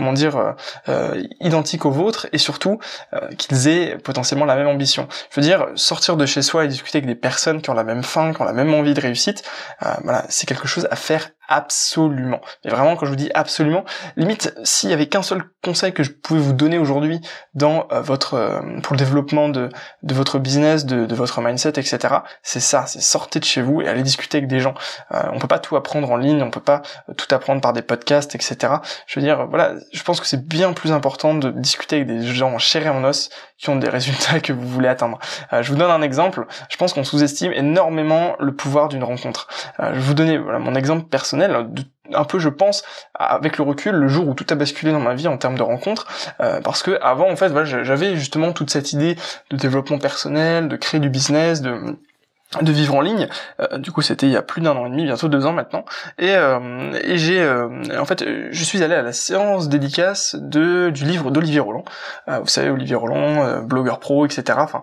comment 0.02 0.12
dire, 0.12 0.36
euh, 0.36 0.52
euh, 0.88 1.22
identiques 1.40 1.86
au 1.86 1.92
vôtre 1.92 2.26
et 2.32 2.38
surtout 2.38 2.80
euh, 3.14 3.28
qu'ils 3.38 3.68
aient 3.68 3.98
potentiellement 3.98 4.44
la 4.44 4.56
même 4.56 4.66
ambition. 4.66 5.06
Je 5.30 5.40
veux 5.40 5.46
dire, 5.46 5.68
sortir 5.76 6.16
de 6.16 6.26
chez 6.26 6.42
soi 6.42 6.64
et 6.64 6.68
discuter 6.68 6.98
avec 6.98 7.06
des 7.06 7.14
personnes 7.14 7.62
qui 7.62 7.70
ont 7.70 7.74
la 7.74 7.84
même 7.84 8.02
faim, 8.02 8.32
qui 8.34 8.42
ont 8.42 8.44
la 8.44 8.52
même 8.52 8.74
envie 8.74 8.94
de 8.94 9.00
réussite, 9.00 9.44
voilà, 10.02 10.24
c'est 10.28 10.46
quelque 10.46 10.66
chose 10.66 10.88
à 10.90 10.96
faire 10.96 11.30
absolument. 11.48 12.40
Et 12.64 12.68
vraiment, 12.68 12.96
quand 12.96 13.06
je 13.06 13.10
vous 13.10 13.16
dis 13.16 13.30
absolument, 13.34 13.84
limite, 14.16 14.54
s'il 14.64 14.90
y 14.90 14.92
avait 14.92 15.06
qu'un 15.06 15.22
seul 15.22 15.42
conseil 15.62 15.92
que 15.92 16.02
je 16.02 16.10
pouvais 16.10 16.40
vous 16.40 16.52
donner 16.52 16.78
aujourd'hui 16.78 17.20
dans 17.54 17.86
euh, 17.92 18.00
votre 18.00 18.34
euh, 18.34 18.60
pour 18.82 18.94
le 18.94 18.98
développement 18.98 19.48
de, 19.48 19.68
de 20.02 20.14
votre 20.14 20.38
business, 20.38 20.86
de, 20.86 21.14
votre 21.14 21.40
mindset, 21.40 21.70
etc., 21.70 21.98
c'est 22.42 22.60
ça, 22.60 22.86
c'est 22.86 23.00
sortir 23.00 23.40
de 23.40 23.44
chez 23.44 23.60
vous 23.60 23.82
et 23.82 23.88
aller 23.88 24.02
discuter 24.02 24.38
avec 24.38 24.48
des 24.48 24.60
gens. 24.60 24.74
Euh, 25.12 25.22
on 25.32 25.38
peut 25.38 25.48
pas 25.48 25.58
tout 25.58 25.76
apprendre 25.76 26.10
en 26.10 26.16
ligne, 26.16 26.42
on 26.42 26.50
peut 26.50 26.60
pas 26.60 26.82
tout 27.16 27.32
apprendre 27.34 27.60
par 27.60 27.72
des 27.72 27.82
podcasts, 27.82 28.34
etc. 28.34 28.74
Je 29.06 29.18
veux 29.18 29.24
dire, 29.24 29.46
voilà, 29.46 29.74
je 29.92 30.02
pense 30.02 30.20
que 30.20 30.26
c'est 30.26 30.46
bien 30.46 30.72
plus 30.72 30.92
important 30.92 31.34
de 31.34 31.50
discuter 31.50 31.96
avec 31.96 32.08
des 32.08 32.22
gens 32.22 32.54
en 32.54 32.58
et 32.58 32.88
en 32.88 33.04
os 33.04 33.30
qui 33.58 33.68
ont 33.68 33.76
des 33.76 33.88
résultats 33.90 34.40
que 34.40 34.52
vous 34.52 34.66
voulez 34.66 34.88
atteindre. 34.88 35.18
je 35.60 35.70
vous 35.70 35.76
donne 35.76 35.90
un 35.90 36.02
exemple. 36.02 36.46
Je 36.70 36.76
pense 36.76 36.94
qu'on 36.94 37.04
sous-estime 37.04 37.52
énormément 37.52 38.36
le 38.40 38.54
pouvoir 38.54 38.88
d'une 38.88 39.04
rencontre. 39.04 39.48
je 39.78 39.92
vais 39.92 40.00
vous 40.00 40.14
donner 40.14 40.38
mon 40.38 40.74
exemple 40.74 41.08
personnel 41.08 41.31
un 41.34 42.24
peu 42.24 42.38
je 42.38 42.48
pense 42.48 42.82
avec 43.14 43.58
le 43.58 43.64
recul 43.64 43.94
le 43.94 44.08
jour 44.08 44.28
où 44.28 44.34
tout 44.34 44.46
a 44.50 44.54
basculé 44.54 44.92
dans 44.92 45.00
ma 45.00 45.14
vie 45.14 45.28
en 45.28 45.38
termes 45.38 45.56
de 45.56 45.62
rencontres 45.62 46.06
euh, 46.40 46.60
parce 46.60 46.82
que 46.82 46.98
avant 47.00 47.30
en 47.30 47.36
fait 47.36 47.48
voilà, 47.48 47.82
j'avais 47.82 48.16
justement 48.16 48.52
toute 48.52 48.70
cette 48.70 48.92
idée 48.92 49.16
de 49.50 49.56
développement 49.56 49.98
personnel 49.98 50.68
de 50.68 50.76
créer 50.76 51.00
du 51.00 51.10
business 51.10 51.62
de 51.62 51.96
de 52.60 52.72
vivre 52.72 52.94
en 52.94 53.00
ligne. 53.00 53.28
Euh, 53.60 53.78
du 53.78 53.92
coup, 53.92 54.02
c'était 54.02 54.26
il 54.26 54.32
y 54.32 54.36
a 54.36 54.42
plus 54.42 54.60
d'un 54.60 54.72
an 54.72 54.86
et 54.86 54.90
demi, 54.90 55.04
bientôt 55.04 55.28
deux 55.28 55.46
ans 55.46 55.52
maintenant. 55.52 55.84
Et, 56.18 56.34
euh, 56.34 56.92
et 57.02 57.16
j'ai, 57.16 57.40
euh, 57.40 57.68
en 57.98 58.04
fait, 58.04 58.24
je 58.50 58.64
suis 58.64 58.82
allé 58.82 58.94
à 58.94 59.02
la 59.02 59.12
séance 59.12 59.68
dédicace 59.68 60.36
de 60.38 60.90
du 60.90 61.04
livre 61.04 61.30
d'Olivier 61.30 61.60
Roland. 61.60 61.84
vous 62.26 62.48
savez, 62.48 62.70
Olivier 62.70 62.96
Roland, 62.96 63.62
blogueur 63.62 64.00
pro, 64.00 64.26
etc. 64.26 64.58
Enfin, 64.60 64.82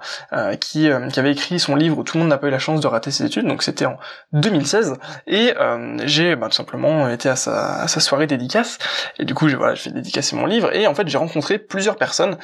qui, 0.59 0.89
qui 1.11 1.19
avait 1.19 1.31
écrit 1.31 1.59
son 1.59 1.75
livre 1.75 2.03
Tout 2.03 2.17
le 2.17 2.21
monde 2.21 2.29
n'a 2.29 2.37
pas 2.37 2.47
eu 2.47 2.51
la 2.51 2.59
chance 2.59 2.79
de 2.79 2.87
rater 2.87 3.11
ses 3.11 3.25
études. 3.25 3.45
Donc 3.45 3.63
c'était 3.63 3.85
en 3.85 3.97
2016. 4.33 4.95
Et 5.27 5.53
j'ai 6.05 6.35
bah, 6.35 6.47
tout 6.47 6.55
simplement 6.55 7.09
été 7.09 7.29
à 7.29 7.35
sa, 7.35 7.81
à 7.81 7.87
sa 7.87 7.99
soirée 7.99 8.27
dédicace. 8.27 8.77
Et 9.19 9.25
du 9.25 9.33
coup, 9.33 9.47
j'ai 9.49 9.55
voilà, 9.55 9.75
fait 9.75 9.91
dédicacer 9.91 10.35
mon 10.35 10.45
livre. 10.45 10.73
Et 10.73 10.87
en 10.87 10.95
fait, 10.95 11.07
j'ai 11.07 11.17
rencontré 11.17 11.59
plusieurs 11.59 11.97
personnes 11.97 12.37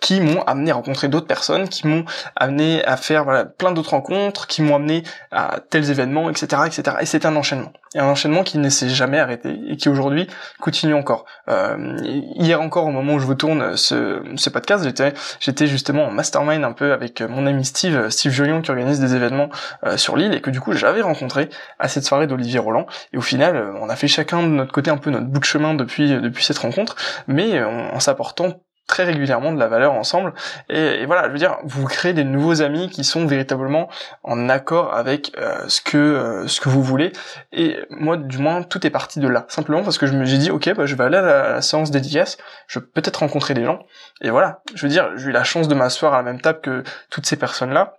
qui 0.00 0.20
m'ont 0.20 0.42
amené 0.42 0.70
à 0.70 0.74
rencontrer 0.74 1.08
d'autres 1.08 1.26
personnes, 1.26 1.68
qui 1.68 1.86
m'ont 1.86 2.04
amené 2.36 2.84
à 2.84 2.96
faire 2.96 3.24
voilà, 3.24 3.44
plein 3.44 3.72
d'autres 3.72 3.90
rencontres, 3.90 4.46
m'ont 4.62 4.76
amené 4.76 5.02
à 5.30 5.60
tels 5.70 5.90
événements, 5.90 6.30
etc., 6.30 6.62
etc. 6.66 6.96
Et 7.00 7.06
c'est 7.06 7.26
un 7.26 7.36
enchaînement. 7.36 7.72
Et 7.94 8.00
un 8.00 8.06
enchaînement 8.06 8.42
qui 8.42 8.58
ne 8.58 8.68
s'est 8.68 8.88
jamais 8.88 9.18
arrêté 9.18 9.58
et 9.66 9.76
qui 9.76 9.88
aujourd'hui 9.88 10.26
continue 10.60 10.94
encore. 10.94 11.24
Euh, 11.48 11.96
hier 12.02 12.60
encore, 12.60 12.86
au 12.86 12.90
moment 12.90 13.14
où 13.14 13.18
je 13.18 13.26
vous 13.26 13.34
tourne 13.34 13.76
ce, 13.76 14.22
ce 14.36 14.50
podcast, 14.50 14.84
j'étais, 14.84 15.14
j'étais 15.40 15.66
justement 15.66 16.04
en 16.04 16.10
mastermind 16.10 16.64
un 16.64 16.72
peu 16.72 16.92
avec 16.92 17.22
mon 17.22 17.46
ami 17.46 17.64
Steve, 17.64 18.10
Steve 18.10 18.32
Jolion, 18.32 18.60
qui 18.60 18.70
organise 18.70 19.00
des 19.00 19.14
événements 19.14 19.48
euh, 19.84 19.96
sur 19.96 20.16
l'île 20.16 20.34
et 20.34 20.40
que 20.40 20.50
du 20.50 20.60
coup 20.60 20.72
j'avais 20.72 21.00
rencontré 21.00 21.48
à 21.78 21.88
cette 21.88 22.04
soirée 22.04 22.26
d'Olivier 22.26 22.58
Roland. 22.58 22.86
Et 23.12 23.16
au 23.16 23.22
final, 23.22 23.72
on 23.80 23.88
a 23.88 23.96
fait 23.96 24.08
chacun 24.08 24.42
de 24.42 24.48
notre 24.48 24.72
côté 24.72 24.90
un 24.90 24.98
peu 24.98 25.10
notre 25.10 25.26
bout 25.26 25.40
de 25.40 25.44
chemin 25.44 25.74
depuis 25.74 26.08
depuis 26.20 26.44
cette 26.44 26.58
rencontre, 26.58 26.96
mais 27.26 27.62
en 27.62 28.00
s'apportant 28.00 28.60
très 28.88 29.04
régulièrement 29.04 29.52
de 29.52 29.60
la 29.60 29.68
valeur 29.68 29.92
ensemble. 29.92 30.34
Et, 30.68 31.06
voilà, 31.06 31.28
je 31.28 31.32
veux 31.32 31.38
dire, 31.38 31.58
vous 31.62 31.86
créez 31.86 32.14
des 32.14 32.24
nouveaux 32.24 32.62
amis 32.62 32.88
qui 32.88 33.04
sont 33.04 33.26
véritablement 33.26 33.88
en 34.24 34.48
accord 34.48 34.94
avec 34.94 35.32
euh, 35.38 35.62
ce 35.68 35.80
que 35.80 35.96
euh, 35.96 36.48
ce 36.48 36.60
que 36.60 36.68
vous 36.68 36.82
voulez. 36.82 37.12
Et 37.52 37.76
moi, 37.90 38.16
du 38.16 38.38
moins, 38.38 38.62
tout 38.62 38.84
est 38.86 38.90
parti 38.90 39.20
de 39.20 39.28
là. 39.28 39.44
Simplement 39.48 39.84
parce 39.84 39.98
que 39.98 40.06
je 40.06 40.14
me 40.14 40.24
j'ai 40.24 40.38
dit, 40.38 40.50
ok, 40.50 40.74
bah, 40.74 40.86
je 40.86 40.96
vais 40.96 41.04
aller 41.04 41.18
à 41.18 41.22
la, 41.22 41.62
séance 41.62 41.90
dédicace, 41.90 42.38
je 42.66 42.80
vais 42.80 42.86
peut-être 42.86 43.18
rencontrer 43.18 43.54
des 43.54 43.64
gens. 43.64 43.80
Et 44.22 44.30
voilà, 44.30 44.62
je 44.74 44.82
veux 44.82 44.88
dire, 44.88 45.10
j'ai 45.16 45.28
eu 45.28 45.32
la 45.32 45.44
chance 45.44 45.68
de 45.68 45.74
m'asseoir 45.74 46.14
à 46.14 46.16
la 46.16 46.22
même 46.22 46.40
table 46.40 46.60
que 46.60 46.82
toutes 47.10 47.26
ces 47.26 47.36
personnes-là. 47.36 47.97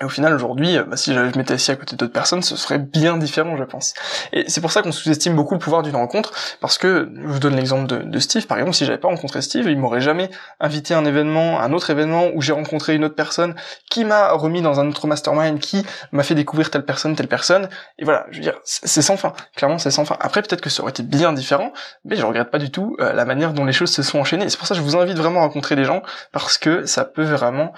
Et 0.00 0.04
au 0.04 0.08
final, 0.08 0.32
aujourd'hui, 0.32 0.78
bah, 0.86 0.96
si 0.96 1.12
je 1.12 1.20
m'étais 1.36 1.52
assis 1.52 1.70
à 1.70 1.76
côté 1.76 1.96
d'autres 1.96 2.14
personnes, 2.14 2.40
ce 2.40 2.56
serait 2.56 2.78
bien 2.78 3.18
différent, 3.18 3.58
je 3.58 3.64
pense. 3.64 3.92
Et 4.32 4.48
c'est 4.48 4.62
pour 4.62 4.72
ça 4.72 4.80
qu'on 4.80 4.90
sous-estime 4.90 5.36
beaucoup 5.36 5.52
le 5.52 5.60
pouvoir 5.60 5.82
d'une 5.82 5.96
rencontre, 5.96 6.32
parce 6.62 6.78
que, 6.78 7.12
je 7.14 7.26
vous 7.26 7.38
donne 7.38 7.56
l'exemple 7.56 7.86
de, 7.86 8.18
Steve, 8.18 8.46
par 8.46 8.56
exemple, 8.56 8.74
si 8.74 8.86
j'avais 8.86 8.96
pas 8.96 9.08
rencontré 9.08 9.42
Steve, 9.42 9.68
il 9.68 9.78
m'aurait 9.78 10.00
jamais 10.00 10.30
invité 10.60 10.94
à 10.94 10.98
un 10.98 11.04
événement, 11.04 11.60
un 11.60 11.74
autre 11.74 11.90
événement, 11.90 12.28
où 12.34 12.40
j'ai 12.40 12.54
rencontré 12.54 12.94
une 12.94 13.04
autre 13.04 13.14
personne, 13.14 13.54
qui 13.90 14.06
m'a 14.06 14.32
remis 14.32 14.62
dans 14.62 14.80
un 14.80 14.88
autre 14.88 15.06
mastermind, 15.06 15.58
qui 15.58 15.84
m'a 16.10 16.22
fait 16.22 16.34
découvrir 16.34 16.70
telle 16.70 16.86
personne, 16.86 17.14
telle 17.14 17.28
personne, 17.28 17.68
et 17.98 18.04
voilà, 18.04 18.24
je 18.30 18.38
veux 18.38 18.42
dire, 18.42 18.58
c'est 18.64 19.02
sans 19.02 19.18
fin, 19.18 19.34
clairement 19.56 19.76
c'est 19.76 19.90
sans 19.90 20.06
fin. 20.06 20.16
Après, 20.20 20.40
peut-être 20.40 20.62
que 20.62 20.70
ça 20.70 20.82
aurait 20.82 20.92
été 20.92 21.02
bien 21.02 21.34
différent, 21.34 21.70
mais 22.06 22.16
je 22.16 22.24
regrette 22.24 22.50
pas 22.50 22.58
du 22.58 22.70
tout 22.70 22.96
euh, 23.00 23.12
la 23.12 23.26
manière 23.26 23.52
dont 23.52 23.66
les 23.66 23.74
choses 23.74 23.92
se 23.92 24.02
sont 24.02 24.18
enchaînées, 24.18 24.48
c'est 24.48 24.56
pour 24.56 24.66
ça 24.66 24.74
que 24.74 24.80
je 24.80 24.84
vous 24.84 24.96
invite 24.96 25.18
vraiment 25.18 25.40
à 25.40 25.42
rencontrer 25.42 25.76
des 25.76 25.84
gens, 25.84 26.02
parce 26.32 26.56
que 26.56 26.86
ça 26.86 27.04
peut 27.04 27.24
vraiment 27.24 27.74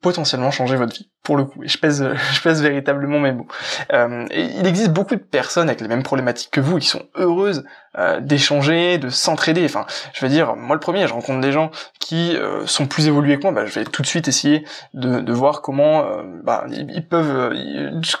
potentiellement 0.00 0.50
changer 0.50 0.76
votre 0.76 0.94
vie 0.94 1.10
pour 1.22 1.36
le 1.36 1.44
coup. 1.44 1.62
Et 1.62 1.68
je 1.68 1.78
pèse, 1.78 2.08
je 2.32 2.40
pèse 2.40 2.62
véritablement 2.62 3.18
mes 3.18 3.32
mots. 3.32 3.46
Euh, 3.92 4.26
il 4.30 4.66
existe 4.66 4.92
beaucoup 4.92 5.14
de 5.14 5.20
personnes 5.20 5.68
avec 5.68 5.80
les 5.80 5.88
mêmes 5.88 6.02
problématiques 6.02 6.50
que 6.50 6.60
vous 6.60 6.78
qui 6.78 6.86
sont 6.86 7.02
heureuses 7.16 7.64
euh, 7.98 8.20
d'échanger, 8.20 8.98
de 8.98 9.08
s'entraider. 9.08 9.64
Enfin, 9.64 9.84
je 10.12 10.24
veux 10.24 10.30
dire, 10.30 10.54
moi 10.54 10.76
le 10.76 10.80
premier, 10.80 11.08
je 11.08 11.12
rencontre 11.12 11.40
des 11.40 11.52
gens 11.52 11.70
qui 11.98 12.36
euh, 12.36 12.64
sont 12.66 12.86
plus 12.86 13.08
évolués 13.08 13.38
que 13.38 13.42
moi. 13.42 13.50
Bah, 13.50 13.66
je 13.66 13.80
vais 13.80 13.84
tout 13.84 14.02
de 14.02 14.06
suite 14.06 14.28
essayer 14.28 14.64
de, 14.94 15.20
de 15.20 15.32
voir 15.32 15.62
comment 15.62 16.04
euh, 16.04 16.22
bah, 16.44 16.66
ils, 16.70 17.04
peuvent, 17.04 17.52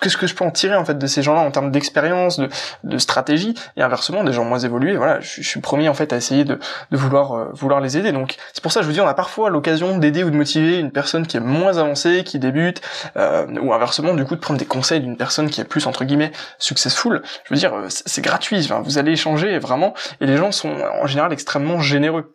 qu'est-ce 0.00 0.16
que 0.16 0.26
je 0.26 0.34
peux 0.34 0.44
en 0.44 0.50
tirer 0.50 0.74
en 0.74 0.84
fait 0.84 0.98
de 0.98 1.06
ces 1.06 1.22
gens-là 1.22 1.42
en 1.42 1.50
termes 1.50 1.70
d'expérience, 1.70 2.40
de, 2.40 2.48
de 2.82 2.98
stratégie. 2.98 3.54
Et 3.76 3.82
inversement, 3.82 4.24
des 4.24 4.32
gens 4.32 4.44
moins 4.44 4.58
évolués, 4.58 4.96
voilà, 4.96 5.20
je, 5.20 5.42
je 5.42 5.48
suis 5.48 5.60
premier 5.60 5.88
en 5.88 5.94
fait 5.94 6.12
à 6.12 6.16
essayer 6.16 6.44
de, 6.44 6.58
de 6.90 6.96
vouloir, 6.96 7.54
vouloir 7.54 7.80
les 7.80 7.98
aider. 7.98 8.10
Donc 8.10 8.36
c'est 8.54 8.62
pour 8.62 8.72
ça 8.72 8.80
que 8.80 8.84
je 8.84 8.88
vous 8.88 8.94
dis, 8.94 9.00
on 9.00 9.06
a 9.06 9.14
parfois 9.14 9.50
l'occasion 9.50 9.98
d'aider 9.98 10.24
ou 10.24 10.30
de 10.30 10.36
motiver 10.36 10.78
une 10.78 10.90
personne 10.90 11.26
qui 11.26 11.36
est 11.36 11.40
moins 11.40 11.76
avancée, 11.76 12.24
qui 12.24 12.38
débute, 12.38 12.80
euh, 13.16 13.46
ou 13.60 13.72
inversement 13.72 14.14
du 14.14 14.24
coup 14.24 14.34
de 14.34 14.40
prendre 14.40 14.58
des 14.58 14.66
conseils 14.66 15.00
d'une 15.00 15.16
personne 15.16 15.50
qui 15.50 15.60
est 15.60 15.64
plus 15.64 15.86
entre 15.86 16.04
guillemets 16.04 16.32
successful. 16.58 17.22
Je 17.44 17.54
veux 17.54 17.58
dire, 17.58 17.74
euh, 17.74 17.86
c'est 17.88 18.22
gratuit, 18.22 18.60
enfin, 18.64 18.80
vous 18.80 18.98
allez 18.98 19.12
échanger 19.12 19.58
vraiment, 19.58 19.94
et 20.20 20.26
les 20.26 20.36
gens 20.36 20.52
sont 20.52 20.70
en 20.70 21.06
général 21.06 21.32
extrêmement 21.32 21.80
généreux. 21.80 22.34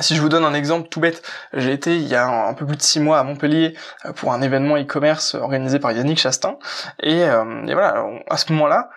Si 0.00 0.14
je 0.14 0.20
vous 0.20 0.28
donne 0.28 0.44
un 0.44 0.52
exemple 0.54 0.88
tout 0.90 1.00
bête, 1.00 1.22
j'ai 1.54 1.72
été 1.72 1.96
il 1.96 2.06
y 2.06 2.14
a 2.14 2.26
un 2.26 2.52
peu 2.52 2.66
plus 2.66 2.76
de 2.76 2.82
six 2.82 3.00
mois 3.00 3.18
à 3.18 3.22
Montpellier 3.22 3.74
euh, 4.04 4.12
pour 4.12 4.32
un 4.32 4.42
événement 4.42 4.76
e-commerce 4.76 5.34
organisé 5.34 5.78
par 5.78 5.92
Yannick 5.92 6.18
Chastain, 6.18 6.58
et, 7.02 7.20
et 7.20 7.74
voilà, 7.74 8.04
à 8.28 8.36
ce 8.36 8.52
moment-là, 8.52 8.90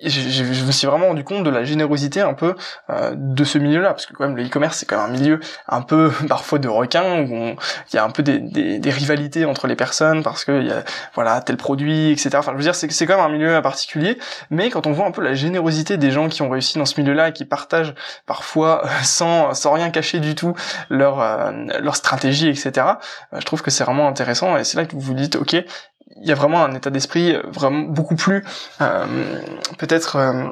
je, 0.00 0.64
me 0.64 0.70
suis 0.70 0.86
vraiment 0.86 1.08
rendu 1.08 1.24
compte 1.24 1.42
de 1.42 1.50
la 1.50 1.64
générosité 1.64 2.20
un 2.20 2.34
peu 2.34 2.54
euh, 2.90 3.14
de 3.16 3.44
ce 3.44 3.58
milieu-là, 3.58 3.90
parce 3.90 4.06
que 4.06 4.12
quand 4.12 4.26
même 4.26 4.36
le 4.36 4.46
e-commerce 4.46 4.78
c'est 4.78 4.86
quand 4.86 4.96
même 4.96 5.10
un 5.10 5.18
milieu 5.18 5.40
un 5.66 5.82
peu 5.82 6.12
parfois 6.28 6.58
de 6.58 6.68
requin 6.68 7.22
où 7.22 7.56
il 7.92 7.96
y 7.96 7.98
a 7.98 8.04
un 8.04 8.10
peu 8.10 8.22
des, 8.22 8.38
des, 8.38 8.78
des, 8.78 8.90
rivalités 8.90 9.44
entre 9.44 9.66
les 9.66 9.74
personnes 9.74 10.22
parce 10.22 10.44
que 10.44 10.62
y 10.62 10.70
a 10.70 10.84
voilà 11.14 11.40
tel 11.40 11.56
produit 11.56 12.12
etc. 12.12 12.30
Enfin 12.34 12.52
je 12.52 12.56
veux 12.56 12.62
dire 12.62 12.74
c'est 12.74 12.90
c'est 12.90 13.06
quand 13.06 13.16
même 13.16 13.26
un 13.26 13.36
milieu 13.36 13.60
particulier, 13.60 14.18
mais 14.50 14.70
quand 14.70 14.86
on 14.86 14.92
voit 14.92 15.06
un 15.06 15.10
peu 15.10 15.22
la 15.22 15.34
générosité 15.34 15.96
des 15.96 16.12
gens 16.12 16.28
qui 16.28 16.42
ont 16.42 16.50
réussi 16.50 16.78
dans 16.78 16.86
ce 16.86 17.00
milieu-là 17.00 17.28
et 17.28 17.32
qui 17.32 17.44
partagent 17.44 17.94
parfois 18.26 18.88
sans 19.02 19.52
sans 19.54 19.72
rien 19.72 19.90
cacher 19.90 20.20
du 20.20 20.34
tout 20.36 20.54
leur 20.90 21.20
euh, 21.20 21.50
leur 21.80 21.96
stratégie 21.96 22.48
etc. 22.48 22.86
Euh, 23.32 23.40
je 23.40 23.44
trouve 23.44 23.62
que 23.62 23.70
c'est 23.70 23.84
vraiment 23.84 24.06
intéressant 24.06 24.56
et 24.56 24.62
c'est 24.62 24.76
là 24.76 24.86
que 24.86 24.92
vous 24.92 25.00
vous 25.00 25.14
dites 25.14 25.36
ok 25.36 25.56
y 26.22 26.32
a 26.32 26.34
vraiment 26.34 26.64
un 26.64 26.74
état 26.74 26.90
d'esprit 26.90 27.34
euh, 27.34 27.42
vraiment 27.46 27.80
beaucoup 27.80 28.16
plus 28.16 28.44
euh, 28.80 29.06
peut-être 29.78 30.16
euh, 30.16 30.50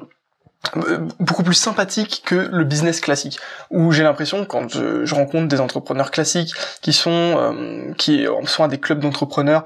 beaucoup 1.20 1.44
plus 1.44 1.54
sympathique 1.54 2.23
que 2.25 2.35
le 2.35 2.64
business 2.64 3.00
classique. 3.00 3.38
Où 3.70 3.92
j'ai 3.92 4.02
l'impression 4.02 4.44
quand 4.44 4.68
je, 4.68 5.14
rencontre 5.14 5.46
des 5.46 5.61
entrepreneurs 5.61 6.11
classiques 6.11 6.54
qui 6.82 6.92
sont 6.92 7.94
qui 7.96 8.26
sont 8.46 8.64
à 8.64 8.68
des 8.68 8.78
clubs 8.78 8.99
d'entrepreneurs 8.99 9.64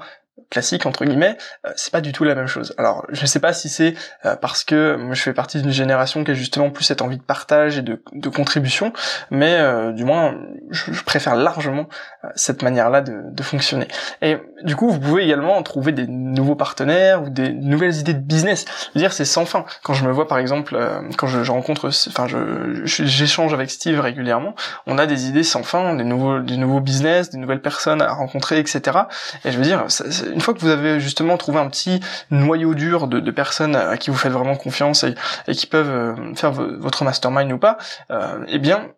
classique 0.51 0.85
entre 0.85 1.05
guillemets, 1.05 1.37
euh, 1.65 1.71
c'est 1.75 1.91
pas 1.91 2.01
du 2.01 2.11
tout 2.11 2.23
la 2.23 2.35
même 2.35 2.45
chose. 2.45 2.75
Alors 2.77 3.05
je 3.09 3.25
sais 3.25 3.39
pas 3.39 3.53
si 3.53 3.69
c'est 3.69 3.95
euh, 4.25 4.35
parce 4.35 4.63
que 4.63 4.97
moi, 4.97 5.15
je 5.15 5.21
fais 5.21 5.33
partie 5.33 5.61
d'une 5.61 5.71
génération 5.71 6.23
qui 6.23 6.31
a 6.31 6.33
justement 6.35 6.69
plus 6.69 6.83
cette 6.83 7.01
envie 7.01 7.17
de 7.17 7.23
partage 7.23 7.77
et 7.77 7.81
de, 7.81 8.03
de 8.11 8.29
contribution, 8.29 8.93
mais 9.31 9.55
euh, 9.57 9.93
du 9.93 10.03
moins 10.03 10.35
je, 10.69 10.91
préfère 11.03 11.35
largement 11.35 11.87
cette 12.35 12.61
manière-là 12.61 13.01
de, 13.01 13.21
de, 13.31 13.43
fonctionner. 13.43 13.87
Et 14.21 14.37
du 14.63 14.75
coup 14.75 14.91
vous 14.91 14.99
pouvez 14.99 15.23
également 15.23 15.63
trouver 15.63 15.93
des 15.93 16.05
nouveaux 16.05 16.55
partenaires 16.55 17.23
ou 17.23 17.29
des 17.29 17.53
nouvelles 17.53 17.95
idées 17.95 18.13
de 18.13 18.19
business. 18.19 18.65
Je 18.67 18.99
veux 18.99 19.01
dire 19.01 19.13
c'est 19.13 19.25
sans 19.25 19.45
fin. 19.45 19.65
Quand 19.83 19.93
je 19.93 20.05
me 20.05 20.11
vois 20.11 20.27
par 20.27 20.37
exemple, 20.37 20.77
quand 21.17 21.27
je, 21.27 21.43
je 21.43 21.51
rencontre, 21.51 21.89
enfin 22.09 22.27
je 22.27 22.81
j'échange 22.83 23.53
avec 23.53 23.71
Steve 23.71 23.99
régulièrement, 24.01 24.53
on 24.85 24.97
a 24.97 25.05
des 25.05 25.27
idées 25.27 25.43
sans 25.43 25.63
fin, 25.63 25.95
des 25.95 26.03
nouveaux 26.03 26.39
des 26.39 26.57
nouveaux 26.57 26.81
business, 26.81 27.29
des 27.29 27.37
nouvelles 27.37 27.61
personnes 27.61 28.01
à 28.01 28.13
rencontrer, 28.13 28.59
etc. 28.59 28.81
Et 29.45 29.51
je 29.51 29.57
veux 29.57 29.63
dire, 29.63 29.85
ça, 29.87 30.03
une 30.41 30.45
fois 30.45 30.55
que 30.55 30.59
vous 30.59 30.69
avez 30.69 30.99
justement 30.99 31.37
trouvé 31.37 31.59
un 31.59 31.69
petit 31.69 31.99
noyau 32.31 32.73
dur 32.73 33.07
de, 33.07 33.29
personnes 33.29 33.75
à 33.75 33.95
qui 33.97 34.09
vous 34.09 34.17
faites 34.17 34.31
vraiment 34.31 34.55
confiance 34.55 35.05
et, 35.05 35.53
qui 35.53 35.67
peuvent 35.67 35.87
euh, 35.87 36.33
faire 36.33 36.51
votre 36.51 37.03
mastermind 37.03 37.51
ou 37.51 37.59
pas, 37.59 37.77
euh, 38.09 38.43
eh 38.47 38.57
bien 38.57 38.89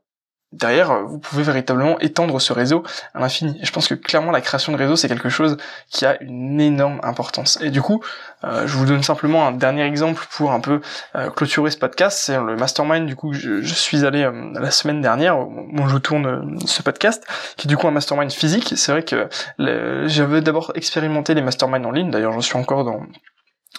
derrière, 0.54 0.92
euh, 0.92 1.04
vous 1.04 1.20
pouvez 1.20 1.44
véritablement 1.44 2.00
étendre 2.00 2.40
ce 2.40 2.54
réseau 2.54 2.84
à 3.14 3.20
l'infini. 3.20 3.58
Et 3.62 3.66
je 3.66 3.72
pense 3.72 3.88
que 3.88 3.96
clairement, 3.96 4.32
la 4.32 4.42
création 4.42 4.72
de 4.72 4.78
réseau, 4.78 4.96
c'est 4.96 5.08
quelque 5.08 5.30
chose 5.30 5.58
qui 5.90 6.06
a 6.06 6.22
une 6.22 6.62
énorme 6.62 7.00
importance. 7.04 7.60
Et 7.62 7.70
du 7.70 7.82
coup, 7.82 8.02
euh, 8.44 8.68
je 8.68 8.78
vous 8.78 8.86
donne 8.86 9.04
simplement 9.04 9.48
un 9.48 9.52
dernier 9.52 9.84
exemple 9.84 10.26
pour 10.32 10.52
un 10.52 10.60
peu 10.60 10.82
euh, 11.16 11.30
clôturer 11.30 11.72
ce 11.72 11.78
podcast. 11.78 12.20
C'est 12.24 12.38
le 12.38 12.56
mastermind, 12.56 13.06
du 13.06 13.16
coup, 13.16 13.34
je, 13.34 13.62
suis 13.74 14.06
allé 14.06 14.30
la 14.54 14.72
semaine 14.72 15.02
dernière, 15.02 15.40
où 15.40 15.88
je 15.88 15.98
tourne 15.98 16.58
ce 16.66 16.82
podcast, 16.82 17.26
qui 17.58 17.68
est 17.68 17.70
du 17.70 17.76
coup 17.76 17.88
un 17.88 17.92
mastermind 17.92 18.32
physique. 18.32 18.74
C'est 18.78 18.92
vrai 18.92 19.04
que 19.04 19.28
j'avais 20.06 20.42
d'abord 20.42 20.72
expérimenté 20.76 21.34
les 21.34 21.42
masterminds 21.42 21.86
en 21.86 21.92
ligne. 21.92 22.12
D'ailleurs, 22.12 22.34
je 22.34 22.40
suis 22.42 22.56
encore 22.56 22.86
dans 22.86 23.02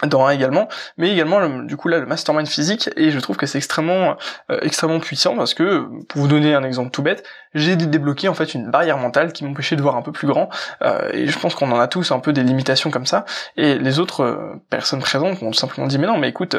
dans 0.02 0.26
un 0.26 0.30
également, 0.30 0.68
mais 0.98 1.12
également 1.12 1.48
du 1.48 1.76
coup 1.76 1.86
là 1.86 1.98
le 1.98 2.06
mastermind 2.06 2.48
physique 2.48 2.90
et 2.96 3.12
je 3.12 3.20
trouve 3.20 3.36
que 3.36 3.46
c'est 3.46 3.58
extrêmement 3.58 4.16
euh, 4.50 4.58
extrêmement 4.62 4.98
puissant 4.98 5.36
parce 5.36 5.54
que 5.54 5.86
pour 6.08 6.20
vous 6.20 6.26
donner 6.28 6.52
un 6.52 6.64
exemple 6.64 6.90
tout 6.90 7.02
bête, 7.02 7.24
j'ai 7.54 7.76
débloqué 7.76 8.26
en 8.28 8.34
fait 8.34 8.54
une 8.54 8.72
barrière 8.72 8.98
mentale 8.98 9.32
qui 9.32 9.44
m'empêchait 9.44 9.76
de 9.76 9.82
voir 9.82 9.94
un 9.94 10.02
peu 10.02 10.10
plus 10.10 10.26
grand 10.26 10.48
euh, 10.82 11.08
et 11.12 11.28
je 11.28 11.38
pense 11.38 11.54
qu'on 11.54 11.70
en 11.70 11.78
a 11.78 11.86
tous 11.86 12.10
un 12.10 12.18
peu 12.18 12.32
des 12.32 12.42
limitations 12.42 12.90
comme 12.90 13.06
ça 13.06 13.24
et 13.56 13.78
les 13.78 14.00
autres 14.00 14.24
euh, 14.24 14.60
personnes 14.68 15.00
présentes 15.00 15.40
ont 15.42 15.52
simplement 15.52 15.86
dit 15.86 15.98
mais 15.98 16.08
non 16.08 16.18
mais 16.18 16.28
écoute 16.28 16.56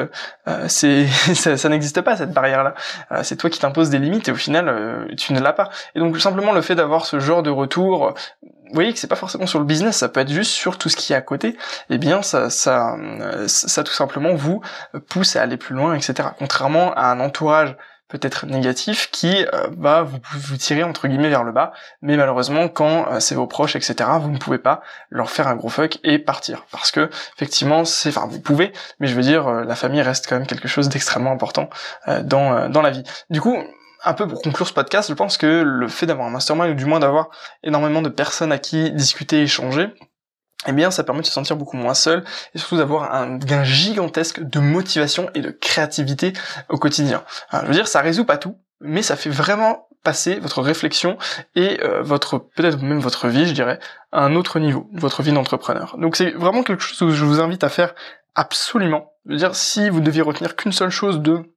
c'est 0.67 1.05
ça, 1.33 1.57
ça 1.57 1.69
n'existe 1.69 1.99
pas 2.01 2.15
cette 2.15 2.31
barrière 2.31 2.63
là 2.63 3.23
c'est 3.23 3.35
toi 3.35 3.49
qui 3.49 3.59
t'imposes 3.59 3.89
des 3.89 3.99
limites 3.99 4.29
et 4.29 4.31
au 4.31 4.35
final 4.35 5.07
tu 5.17 5.33
ne 5.33 5.41
l'as 5.41 5.53
pas. 5.53 5.69
Et 5.93 5.99
donc 5.99 6.17
simplement 6.19 6.53
le 6.53 6.61
fait 6.61 6.75
d'avoir 6.75 7.05
ce 7.05 7.19
genre 7.19 7.43
de 7.43 7.49
retour 7.49 8.13
vous 8.67 8.74
voyez 8.74 8.93
que 8.93 9.00
c'est 9.00 9.07
pas 9.07 9.15
forcément 9.15 9.45
sur 9.45 9.60
le 9.60 9.65
business, 9.65 9.98
ça 9.98 10.10
peut 10.10 10.19
être 10.19 10.31
juste 10.31 10.51
sur 10.51 10.77
tout 10.77 10.89
ce 10.89 10.95
qui 10.95 11.13
est 11.13 11.15
à 11.15 11.22
côté, 11.22 11.57
eh 11.89 11.98
bien 11.98 12.22
ça, 12.22 12.50
ça, 12.50 12.95
ça 13.48 13.84
tout 13.84 13.93
simplement 13.93 14.34
vous 14.34 14.62
pousse 15.10 15.36
à 15.36 15.41
aller 15.41 15.57
plus 15.57 15.75
loin, 15.75 15.93
etc. 15.95 16.29
Contrairement 16.39 16.93
à 16.93 17.07
un 17.07 17.19
entourage 17.19 17.75
peut-être 18.07 18.45
négatif 18.45 19.10
qui 19.12 19.45
euh, 19.53 19.67
vous, 20.05 20.19
vous 20.34 20.57
tirer 20.57 20.84
entre 20.84 21.07
guillemets 21.07 21.29
vers 21.29 21.43
le 21.43 21.51
bas, 21.51 21.74
mais 22.01 22.17
malheureusement 22.17 22.67
quand 22.67 23.12
euh, 23.12 23.19
c'est 23.19 23.36
vos 23.36 23.48
proches, 23.48 23.75
etc., 23.75 24.10
vous 24.22 24.29
ne 24.29 24.38
pouvez 24.38 24.60
pas 24.60 24.81
leur 25.10 25.29
faire 25.29 25.48
un 25.48 25.55
gros 25.55 25.69
fuck 25.69 26.00
et 26.03 26.19
partir, 26.19 26.65
parce 26.72 26.91
que 26.91 27.10
effectivement 27.36 27.84
c'est, 27.84 28.10
enfin 28.10 28.27
vous 28.29 28.39
pouvez, 28.39 28.74
mais 29.00 29.07
je 29.07 29.15
veux 29.15 29.24
dire 29.24 29.48
euh, 29.48 29.63
la 29.63 29.75
famille 29.75 30.01
reste 30.01 30.27
quand 30.27 30.38
même 30.38 30.48
quelque 30.48 30.67
chose 30.67 30.89
d'extrêmement 30.89 31.31
important 31.31 31.69
dans 32.24 32.69
dans 32.69 32.81
la 32.81 32.91
vie. 32.91 33.03
Du 33.29 33.41
coup 33.41 33.57
un 34.05 34.13
peu 34.13 34.27
pour 34.27 34.41
conclure 34.41 34.67
ce 34.67 34.74
podcast, 34.74 35.09
je 35.09 35.13
pense 35.13 35.38
que 35.38 35.63
le 35.63 35.88
fait 35.88 36.05
d'avoir 36.05 36.27
un 36.27 36.31
mastermind, 36.31 36.71
ou 36.71 36.75
du 36.75 36.85
moins 36.85 37.00
d'avoir 37.00 37.29
énormément 37.63 38.01
de 38.01 38.09
personnes 38.09 38.51
à 38.51 38.59
qui 38.59 38.91
discuter, 38.91 39.41
échanger, 39.41 39.93
eh 40.67 40.71
bien 40.71 40.91
ça 40.91 41.03
permet 41.03 41.21
de 41.21 41.25
se 41.25 41.31
sentir 41.31 41.57
beaucoup 41.57 41.77
moins 41.77 41.93
seul 41.93 42.24
et 42.53 42.59
surtout 42.59 42.77
d'avoir 42.77 43.13
un 43.13 43.38
gain 43.38 43.63
gigantesque 43.63 44.41
de 44.41 44.59
motivation 44.59 45.29
et 45.33 45.41
de 45.41 45.50
créativité 45.50 46.33
au 46.69 46.77
quotidien. 46.77 47.24
je 47.51 47.65
veux 47.65 47.74
dire, 47.74 47.88
ça 47.88 48.01
résout 48.01 48.25
pas 48.25 48.38
tout, 48.38 48.57
mais 48.79 49.01
ça 49.01 49.15
fait 49.15 49.29
vraiment 49.29 49.88
passer 50.03 50.39
votre 50.39 50.62
réflexion 50.62 51.17
et 51.55 51.81
euh, 51.83 52.03
votre 52.03 52.38
peut-être 52.38 52.81
même 52.81 53.00
votre 53.00 53.27
vie, 53.27 53.47
je 53.47 53.53
dirais, 53.53 53.79
à 54.12 54.24
un 54.24 54.35
autre 54.35 54.59
niveau, 54.59 54.88
votre 54.93 55.24
vie 55.24 55.31
d'entrepreneur. 55.31 55.97
Donc 55.97 56.15
c'est 56.15 56.31
vraiment 56.31 56.63
quelque 56.63 56.83
chose 56.83 57.00
que 57.00 57.09
je 57.09 57.25
vous 57.25 57.41
invite 57.41 57.63
à 57.63 57.69
faire 57.69 57.95
absolument. 58.35 59.13
Je 59.25 59.31
veux 59.31 59.38
dire, 59.38 59.55
si 59.55 59.89
vous 59.89 60.01
deviez 60.01 60.21
retenir 60.21 60.55
qu'une 60.55 60.71
seule 60.71 60.91
chose 60.91 61.19
de 61.19 61.54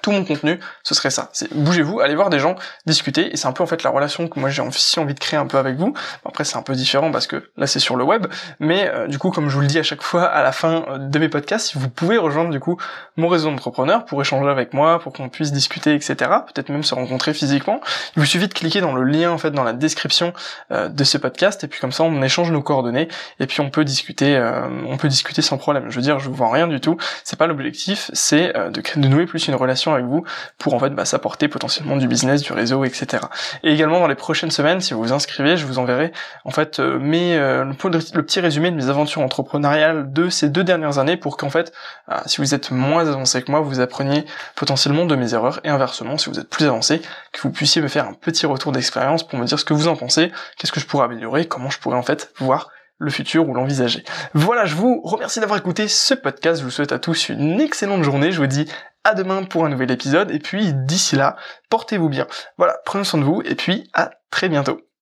tout 0.00 0.10
mon 0.10 0.24
contenu, 0.24 0.58
ce 0.82 0.94
serait 0.94 1.10
ça. 1.10 1.28
C'est 1.32 1.52
bougez-vous, 1.52 2.00
allez 2.00 2.14
voir 2.14 2.30
des 2.30 2.38
gens, 2.38 2.54
discuter, 2.86 3.32
et 3.32 3.36
c'est 3.36 3.46
un 3.46 3.52
peu 3.52 3.62
en 3.62 3.66
fait 3.66 3.82
la 3.82 3.90
relation 3.90 4.28
que 4.28 4.40
moi 4.40 4.48
j'ai 4.48 4.62
aussi 4.62 4.98
envie 4.98 5.14
de 5.14 5.18
créer 5.18 5.38
un 5.38 5.46
peu 5.46 5.58
avec 5.58 5.76
vous. 5.76 5.92
Après 6.24 6.44
c'est 6.44 6.56
un 6.56 6.62
peu 6.62 6.74
différent 6.74 7.10
parce 7.10 7.26
que 7.26 7.50
là 7.56 7.66
c'est 7.66 7.78
sur 7.78 7.96
le 7.96 8.04
web, 8.04 8.26
mais 8.60 8.88
euh, 8.88 9.06
du 9.06 9.18
coup 9.18 9.30
comme 9.30 9.48
je 9.48 9.54
vous 9.54 9.60
le 9.60 9.66
dis 9.66 9.78
à 9.78 9.82
chaque 9.82 10.02
fois 10.02 10.24
à 10.24 10.42
la 10.42 10.52
fin 10.52 10.84
euh, 10.88 10.98
de 10.98 11.18
mes 11.18 11.28
podcasts, 11.28 11.76
vous 11.76 11.90
pouvez 11.90 12.16
rejoindre 12.16 12.50
du 12.50 12.60
coup 12.60 12.78
mon 13.16 13.28
réseau 13.28 13.50
d'entrepreneurs 13.50 14.04
pour 14.04 14.20
échanger 14.20 14.48
avec 14.48 14.72
moi, 14.72 14.98
pour 14.98 15.12
qu'on 15.12 15.28
puisse 15.28 15.52
discuter, 15.52 15.94
etc. 15.94 16.14
Peut-être 16.46 16.70
même 16.70 16.82
se 16.82 16.94
rencontrer 16.94 17.34
physiquement. 17.34 17.80
Il 18.16 18.20
vous 18.20 18.26
suffit 18.26 18.48
de 18.48 18.54
cliquer 18.54 18.80
dans 18.80 18.94
le 18.94 19.04
lien 19.04 19.30
en 19.30 19.38
fait 19.38 19.50
dans 19.50 19.64
la 19.64 19.72
description 19.72 20.32
euh, 20.70 20.88
de 20.88 21.04
ce 21.04 21.18
podcast, 21.18 21.62
et 21.64 21.68
puis 21.68 21.80
comme 21.80 21.92
ça 21.92 22.04
on 22.04 22.22
échange 22.22 22.50
nos 22.50 22.62
coordonnées, 22.62 23.08
et 23.40 23.46
puis 23.46 23.60
on 23.60 23.70
peut 23.70 23.84
discuter, 23.84 24.38
on 24.86 24.96
peut 24.96 25.08
discuter 25.08 25.42
sans 25.42 25.58
problème. 25.58 25.90
Je 25.90 25.96
veux 25.96 26.02
dire, 26.02 26.18
je 26.18 26.28
vous 26.28 26.34
vends 26.34 26.50
rien 26.50 26.66
du 26.66 26.80
tout. 26.80 26.96
C'est 27.24 27.38
pas 27.38 27.46
l'objectif, 27.46 28.10
c'est 28.12 28.52
de, 28.52 28.82
de 28.96 29.08
nouer 29.08 29.26
plus 29.26 29.48
une 29.48 29.54
relation 29.54 29.71
avec 29.74 30.06
vous 30.06 30.24
pour 30.58 30.74
en 30.74 30.78
fait 30.78 30.90
bah, 30.90 31.04
s'apporter 31.04 31.48
potentiellement 31.48 31.96
du 31.96 32.06
business, 32.06 32.42
du 32.42 32.52
réseau, 32.52 32.84
etc. 32.84 33.24
Et 33.62 33.72
également 33.72 34.00
dans 34.00 34.06
les 34.06 34.14
prochaines 34.14 34.50
semaines, 34.50 34.80
si 34.80 34.94
vous 34.94 35.02
vous 35.02 35.12
inscrivez, 35.12 35.56
je 35.56 35.66
vous 35.66 35.78
enverrai 35.78 36.12
en 36.44 36.50
fait 36.50 36.80
euh, 36.80 36.98
mes, 36.98 37.36
euh, 37.36 37.64
le, 37.64 38.22
petit 38.22 38.40
résumé 38.40 38.70
de 38.70 38.76
mes 38.76 38.88
aventures 38.88 39.22
entrepreneuriales 39.22 40.12
de 40.12 40.28
ces 40.28 40.48
deux 40.48 40.64
dernières 40.64 40.98
années 40.98 41.16
pour 41.16 41.36
qu'en 41.36 41.50
fait, 41.50 41.72
euh, 42.10 42.16
si 42.26 42.38
vous 42.40 42.54
êtes 42.54 42.70
moins 42.70 43.08
avancé 43.08 43.42
que 43.42 43.50
moi, 43.50 43.60
vous 43.60 43.80
appreniez 43.80 44.24
potentiellement 44.54 45.04
de 45.04 45.16
mes 45.16 45.34
erreurs 45.34 45.60
et 45.64 45.68
inversement, 45.68 46.18
si 46.18 46.30
vous 46.30 46.38
êtes 46.38 46.48
plus 46.48 46.66
avancé, 46.66 47.02
que 47.32 47.40
vous 47.42 47.50
puissiez 47.50 47.82
me 47.82 47.88
faire 47.88 48.06
un 48.06 48.14
petit 48.14 48.46
retour 48.46 48.72
d'expérience 48.72 49.26
pour 49.26 49.38
me 49.38 49.44
dire 49.44 49.58
ce 49.58 49.64
que 49.64 49.74
vous 49.74 49.88
en 49.88 49.96
pensez, 49.96 50.32
qu'est-ce 50.58 50.72
que 50.72 50.80
je 50.80 50.86
pourrais 50.86 51.06
améliorer, 51.06 51.46
comment 51.46 51.70
je 51.70 51.78
pourrais 51.78 51.96
en 51.96 52.02
fait 52.02 52.32
voir 52.38 52.70
le 53.02 53.10
futur 53.10 53.48
ou 53.48 53.54
l'envisager. 53.54 54.04
Voilà, 54.32 54.64
je 54.64 54.76
vous 54.76 55.00
remercie 55.02 55.40
d'avoir 55.40 55.58
écouté 55.58 55.88
ce 55.88 56.14
podcast. 56.14 56.60
Je 56.60 56.64
vous 56.64 56.70
souhaite 56.70 56.92
à 56.92 57.00
tous 57.00 57.30
une 57.30 57.60
excellente 57.60 58.04
journée. 58.04 58.30
Je 58.30 58.38
vous 58.38 58.46
dis 58.46 58.66
à 59.04 59.14
demain 59.14 59.44
pour 59.44 59.64
un 59.64 59.68
nouvel 59.68 59.90
épisode. 59.90 60.30
Et 60.30 60.38
puis 60.38 60.72
d'ici 60.74 61.16
là, 61.16 61.36
portez-vous 61.70 62.08
bien. 62.08 62.26
Voilà, 62.58 62.76
prenez 62.84 63.04
soin 63.04 63.20
de 63.20 63.24
vous 63.24 63.42
et 63.44 63.54
puis 63.54 63.88
à 63.94 64.10
très 64.30 64.48
bientôt. 64.48 64.82